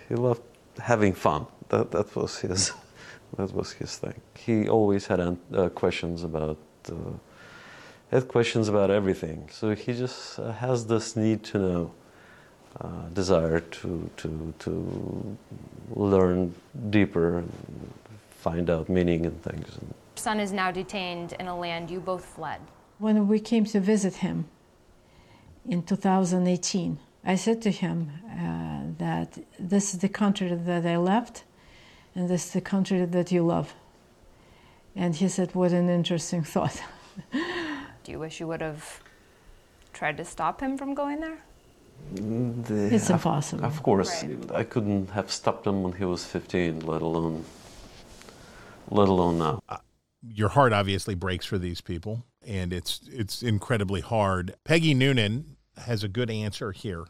[0.08, 0.42] he loved
[0.78, 1.46] having fun.
[1.68, 2.72] That that was his
[3.36, 4.18] that was his thing.
[4.46, 6.56] He always had uh, questions about
[6.88, 6.94] uh,
[8.10, 9.50] had questions about everything.
[9.52, 11.90] So he just uh, has this need to know,
[12.80, 14.72] uh, desire to to to
[15.94, 16.54] learn
[16.88, 17.52] deeper, and
[18.30, 19.78] find out meaning in things.
[20.14, 22.60] Your son is now detained in a land you both fled.
[22.98, 24.46] When we came to visit him
[25.68, 31.42] in 2018, I said to him uh, that this is the country that I left,
[32.14, 33.74] and this is the country that you love.
[34.94, 36.80] And he said, What an interesting thought.
[37.32, 39.00] Do you wish you would have
[39.92, 41.38] tried to stop him from going there?
[42.14, 43.64] The- It's of- impossible.
[43.64, 44.52] Of course, Right.
[44.54, 47.44] I couldn't have stopped him when he was 15, let alone
[48.90, 49.60] let alone now.
[50.26, 54.54] Your heart obviously breaks for these people, and it's it's incredibly hard.
[54.64, 57.04] Peggy Noonan has a good answer here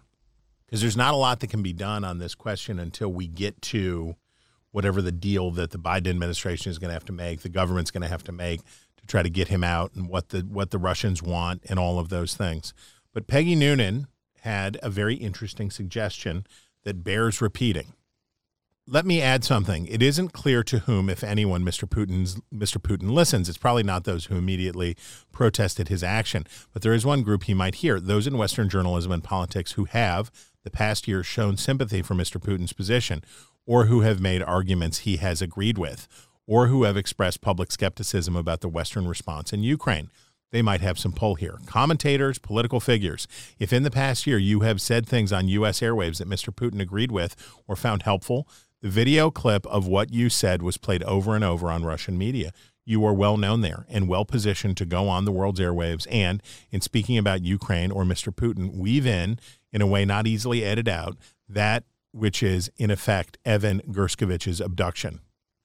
[0.66, 3.60] because there's not a lot that can be done on this question until we get
[3.62, 4.16] to
[4.72, 7.92] whatever the deal that the Biden administration is going to have to make, the government's
[7.92, 8.60] going to have to make
[8.96, 11.98] to try to get him out, and what the what the Russians want, and all
[11.98, 12.74] of those things.
[13.12, 14.08] But Peggy Noonan
[14.40, 16.46] had a very interesting suggestion
[16.82, 17.94] that bears repeating.
[18.86, 19.86] Let me add something.
[19.86, 21.88] It isn't clear to whom, if anyone, Mr.
[21.88, 22.76] Putin's Mr.
[22.76, 23.48] Putin listens.
[23.48, 24.94] It's probably not those who immediately
[25.32, 29.10] protested his action, but there is one group he might hear: those in Western journalism
[29.10, 30.30] and politics who have,
[30.64, 32.38] the past year, shown sympathy for Mr.
[32.38, 33.24] Putin's position,
[33.64, 36.06] or who have made arguments he has agreed with,
[36.46, 40.10] or who have expressed public skepticism about the Western response in Ukraine.
[40.50, 41.58] They might have some pull here.
[41.64, 43.26] Commentators, political figures.
[43.58, 45.80] If in the past year you have said things on U.S.
[45.80, 46.54] airwaves that Mr.
[46.54, 47.34] Putin agreed with
[47.66, 48.46] or found helpful,
[48.84, 52.52] the video clip of what you said was played over and over on Russian media.
[52.84, 56.42] You are well known there and well positioned to go on the world's airwaves and,
[56.70, 58.30] in speaking about Ukraine or Mr.
[58.30, 59.38] Putin, weave in,
[59.72, 61.16] in a way not easily edited out,
[61.48, 65.20] that which is, in effect, Evan Gershkovich's abduction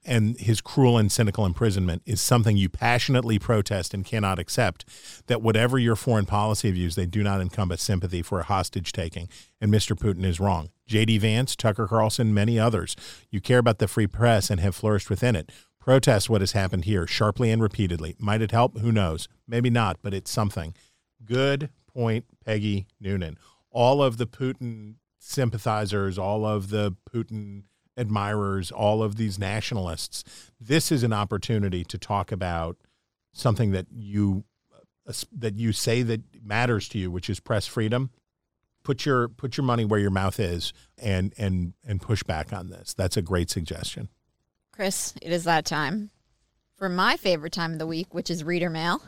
[0.10, 4.84] and his cruel and cynical imprisonment is something you passionately protest and cannot accept.
[5.28, 9.30] That whatever your foreign policy views, they do not encompass sympathy for a hostage taking.
[9.62, 9.96] And Mr.
[9.96, 10.72] Putin is wrong.
[10.88, 11.20] J.D.
[11.20, 12.96] Vance, Tucker Carlson, many others.
[13.30, 15.52] You care about the free press and have flourished within it.
[15.80, 18.16] Protest what has happened here sharply and repeatedly.
[18.18, 18.80] Might it help?
[18.80, 19.28] Who knows?
[19.48, 20.74] Maybe not, but it's something.
[21.24, 23.38] Good point, Peggy Noonan.
[23.70, 27.66] All of the Putin sympathizers, all of the Putin
[28.00, 30.24] admirers, all of these nationalists.
[30.60, 32.78] This is an opportunity to talk about
[33.34, 34.46] something that you
[35.08, 38.10] uh, that you say that matters to you, which is press freedom.
[38.84, 42.70] Put your put your money where your mouth is, and and and push back on
[42.70, 42.94] this.
[42.94, 44.10] That's a great suggestion.
[44.72, 46.10] chris it is that time
[46.78, 49.02] for my favorite time of the week which is reader mail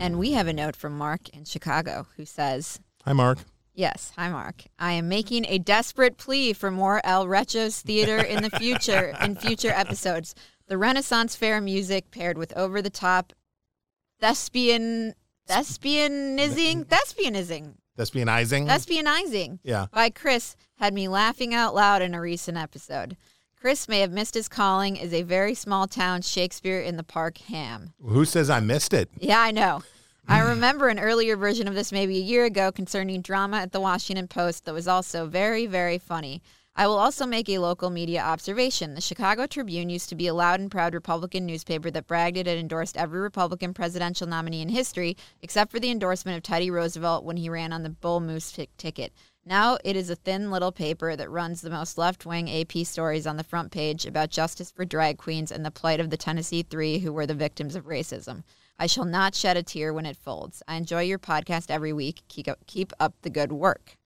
[0.00, 3.38] and we have a note from mark in chicago who says Hi, Mark.
[3.74, 4.62] Yes, hi Mark.
[4.78, 9.34] I am making a desperate plea for more El Rechos theater in the future in
[9.34, 10.34] future episodes.
[10.68, 13.32] The Renaissance Fair music paired with over the top
[14.20, 15.14] thespian
[15.48, 18.66] thespianizing thespianizing Thespianizing.
[18.68, 19.86] thespianizing Yeah.
[19.92, 23.16] by Chris had me laughing out loud in a recent episode.
[23.60, 27.38] Chris may have missed his calling as a very small town Shakespeare in the Park
[27.38, 27.92] ham.
[28.04, 29.08] Who says I missed it?
[29.18, 29.82] Yeah, I know.
[30.26, 33.80] I remember an earlier version of this maybe a year ago concerning drama at the
[33.80, 36.40] Washington Post that was also very, very funny.
[36.74, 38.94] I will also make a local media observation.
[38.94, 42.46] The Chicago Tribune used to be a loud and proud Republican newspaper that bragged it
[42.46, 47.22] had endorsed every Republican presidential nominee in history, except for the endorsement of Teddy Roosevelt
[47.22, 49.12] when he ran on the Bull Moose t- ticket.
[49.44, 53.26] Now it is a thin little paper that runs the most left wing AP stories
[53.26, 56.62] on the front page about justice for drag queens and the plight of the Tennessee
[56.62, 58.42] Three who were the victims of racism.
[58.78, 60.62] I shall not shed a tear when it folds.
[60.66, 62.22] I enjoy your podcast every week.
[62.28, 63.96] Keep up, keep up the good work.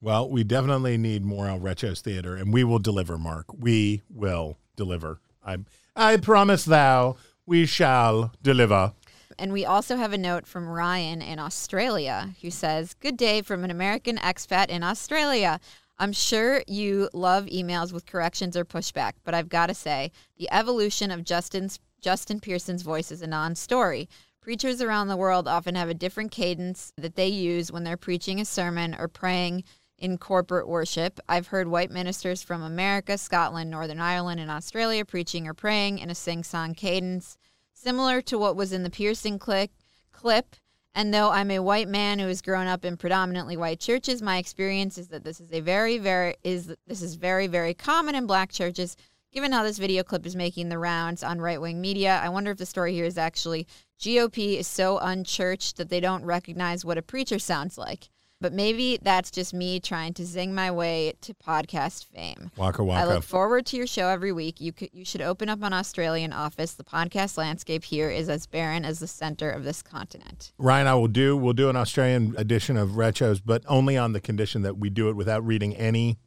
[0.00, 3.46] Well, we definitely need more El Rechos theater, and we will deliver, Mark.
[3.58, 5.20] We will deliver.
[5.44, 5.58] I
[5.96, 7.16] I promise thou
[7.46, 8.92] we shall deliver.
[9.38, 13.64] And we also have a note from Ryan in Australia who says, Good day from
[13.64, 15.60] an American expat in Australia.
[15.98, 20.48] I'm sure you love emails with corrections or pushback, but I've got to say, the
[20.52, 24.08] evolution of Justin's Justin Pearson's voice is a non story.
[24.40, 28.40] Preachers around the world often have a different cadence that they use when they're preaching
[28.40, 29.64] a sermon or praying
[29.98, 31.18] in corporate worship.
[31.28, 36.08] I've heard white ministers from America, Scotland, Northern Ireland, and Australia preaching or praying in
[36.08, 37.36] a sing song cadence,
[37.74, 39.72] similar to what was in the Pearson click,
[40.12, 40.56] clip.
[40.94, 44.38] And though I'm a white man who has grown up in predominantly white churches, my
[44.38, 48.26] experience is that this is a very, very is this is very, very common in
[48.26, 48.96] black churches.
[49.30, 52.50] Given how this video clip is making the rounds on right wing media, I wonder
[52.50, 53.66] if the story here is actually
[54.00, 58.08] GOP is so unchurched that they don't recognize what a preacher sounds like.
[58.40, 62.52] But maybe that's just me trying to zing my way to podcast fame.
[62.56, 64.60] Waka I look forward to your show every week.
[64.60, 66.72] You could, you should open up an Australian office.
[66.74, 70.52] The podcast landscape here is as barren as the center of this continent.
[70.56, 71.36] Ryan, I will do.
[71.36, 75.10] We'll do an Australian edition of Rechos, but only on the condition that we do
[75.10, 76.18] it without reading any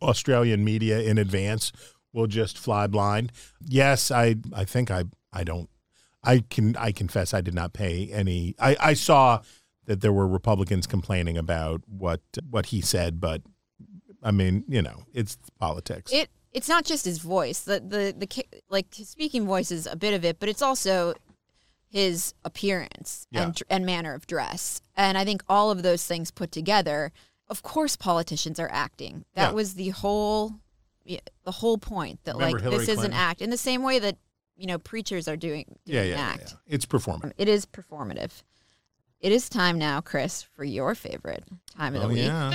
[0.00, 1.72] Australian media in advance.
[2.14, 3.32] We'll just fly blind.
[3.60, 4.36] Yes, I.
[4.54, 5.04] I think I.
[5.32, 5.68] I don't.
[6.22, 6.76] I can.
[6.76, 8.54] I confess I did not pay any.
[8.58, 8.76] I.
[8.80, 9.42] I saw
[9.86, 13.42] that there were Republicans complaining about what what he said, but
[14.22, 16.12] I mean, you know, it's politics.
[16.12, 17.60] It it's not just his voice.
[17.62, 21.14] The the the like his speaking voice is a bit of it, but it's also
[21.90, 23.42] his appearance Yeah.
[23.42, 24.80] and and manner of dress.
[24.96, 27.12] And I think all of those things put together,
[27.48, 29.24] of course, politicians are acting.
[29.34, 29.52] That Yeah.
[29.52, 30.60] was the whole
[31.06, 32.20] the whole point.
[32.24, 34.16] That Remember like Hillary this is an act in the same way that
[34.56, 36.56] you know preachers are doing, doing yeah, yeah, yeah, act.
[36.66, 36.74] yeah.
[36.74, 38.42] It's performative It is performative.
[39.20, 41.44] It is time now, Chris, for your favorite
[41.76, 42.18] time of the Oh week.
[42.24, 42.52] yeah.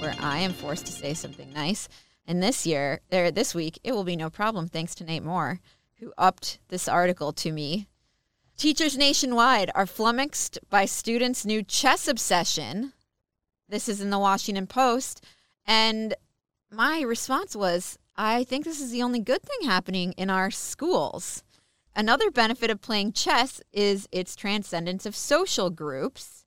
[0.00, 1.88] where I am forced to say something nice.
[2.26, 5.60] And this year, or this week, it will be no problem thanks to Nate Moore,
[5.98, 7.86] who upped this article to me.
[8.56, 12.92] Teachers nationwide are flummoxed by students' new chess obsession.
[13.70, 15.24] This is in the Washington Post.
[15.64, 16.14] And
[16.70, 21.44] my response was I think this is the only good thing happening in our schools.
[21.94, 26.44] Another benefit of playing chess is its transcendence of social groups.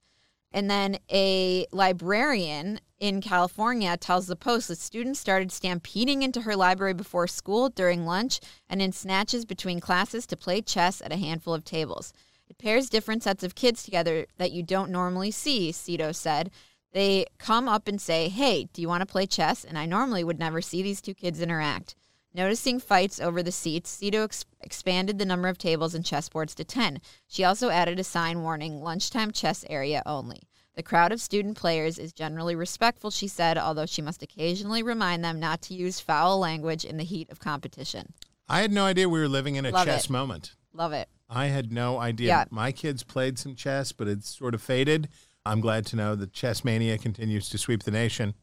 [0.51, 6.55] And then a librarian in California tells the Post that students started stampeding into her
[6.55, 11.17] library before school during lunch and in snatches between classes to play chess at a
[11.17, 12.13] handful of tables.
[12.47, 16.51] It pairs different sets of kids together that you don't normally see, Cito said.
[16.93, 19.63] They come up and say, Hey, do you want to play chess?
[19.63, 21.95] And I normally would never see these two kids interact.
[22.35, 26.63] Noticing fights over the seats, Cito ex- expanded the number of tables and chessboards to
[26.63, 26.99] 10.
[27.27, 30.41] She also added a sign warning lunchtime chess area only.
[30.75, 35.23] The crowd of student players is generally respectful, she said, although she must occasionally remind
[35.23, 38.13] them not to use foul language in the heat of competition.
[38.49, 40.09] I had no idea we were living in a Love chess it.
[40.09, 40.55] moment.
[40.73, 41.07] Love it.
[41.29, 42.27] I had no idea.
[42.27, 42.45] Yeah.
[42.49, 45.09] My kids played some chess, but it's sort of faded.
[45.45, 48.33] I'm glad to know that chess mania continues to sweep the nation.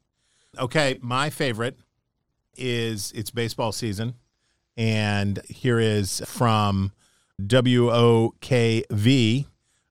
[0.58, 1.78] Okay, my favorite
[2.56, 4.14] is it's baseball season,
[4.76, 6.92] and here is from
[7.40, 8.26] WOKV.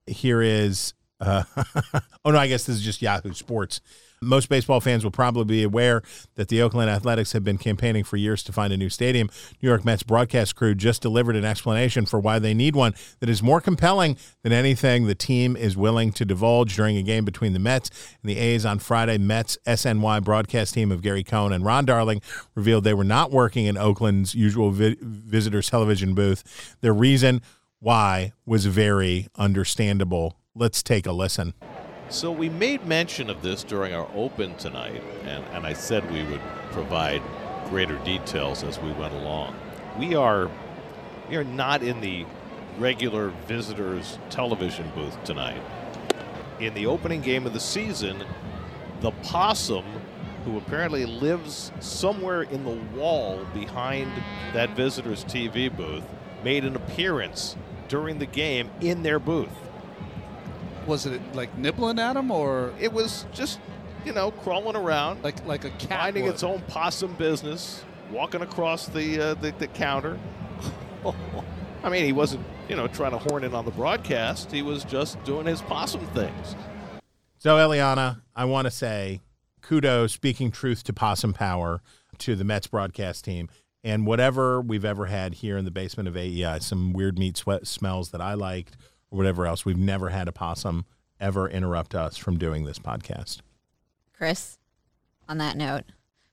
[0.05, 1.43] Here is uh,
[2.25, 3.81] oh no, I guess this is just Yahoo Sports.
[4.21, 6.01] Most baseball fans will probably be aware
[6.35, 9.29] that the Oakland Athletics have been campaigning for years to find a new stadium.
[9.61, 13.29] New York Mets broadcast crew just delivered an explanation for why they need one that
[13.29, 17.53] is more compelling than anything the team is willing to divulge during a game between
[17.53, 17.89] the Mets
[18.21, 19.17] and the A's on Friday.
[19.17, 22.21] Mets SNY broadcast team of Gary Cohen and Ron Darling
[22.55, 26.75] revealed they were not working in Oakland's usual vi- visitors television booth.
[26.81, 27.41] Their reason
[27.79, 31.53] why was very understandable let's take a listen.
[32.09, 36.23] So we made mention of this during our open tonight, and, and I said we
[36.23, 36.41] would
[36.71, 37.21] provide
[37.69, 39.55] greater details as we went along.
[39.99, 40.49] We are
[41.29, 42.25] we are not in the
[42.79, 45.61] regular visitors television booth tonight.
[46.59, 48.23] In the opening game of the season,
[49.01, 49.85] the possum,
[50.45, 54.11] who apparently lives somewhere in the wall behind
[54.53, 56.03] that visitors TV booth,
[56.43, 57.55] made an appearance
[57.87, 59.68] during the game in their booth.
[60.89, 63.59] Was it like nibbling at him, or it was just
[64.03, 66.33] you know crawling around like like a cat minding would?
[66.33, 70.19] its own possum business, walking across the uh, the, the counter.
[71.83, 74.51] I mean, he wasn't you know trying to horn in on the broadcast.
[74.51, 76.55] He was just doing his possum things.
[77.37, 79.21] So, Eliana, I want to say
[79.61, 81.81] kudos, speaking truth to Possum Power,
[82.17, 83.47] to the Mets broadcast team.
[83.83, 87.67] And whatever we've ever had here in the basement of AEI, some weird meat sweat
[87.67, 88.75] smells that I liked
[89.11, 90.85] or whatever else, we've never had a possum
[91.19, 93.41] ever interrupt us from doing this podcast.
[94.13, 94.57] Chris,
[95.27, 95.83] on that note,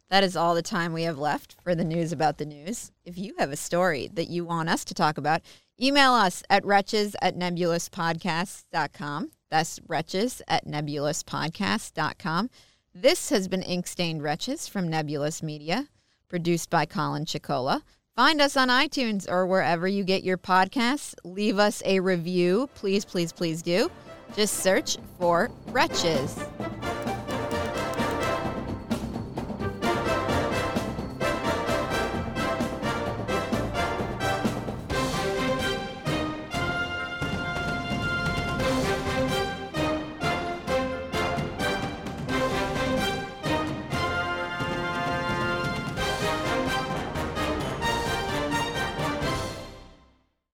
[0.08, 2.92] that is all the time we have left for the news about the news.
[3.04, 5.42] If you have a story that you want us to talk about,
[5.80, 9.30] email us at wretches at nebulouspodcasts.com.
[9.50, 12.50] That's wretches at nebulouspodcasts.com.
[12.94, 15.88] This has been Ink Stained Wretches from Nebulous Media,
[16.28, 17.82] produced by Colin Chicola.
[18.16, 21.14] Find us on iTunes or wherever you get your podcasts.
[21.22, 22.70] Leave us a review.
[22.74, 23.90] Please, please, please do.
[24.34, 26.34] Just search for Wretches.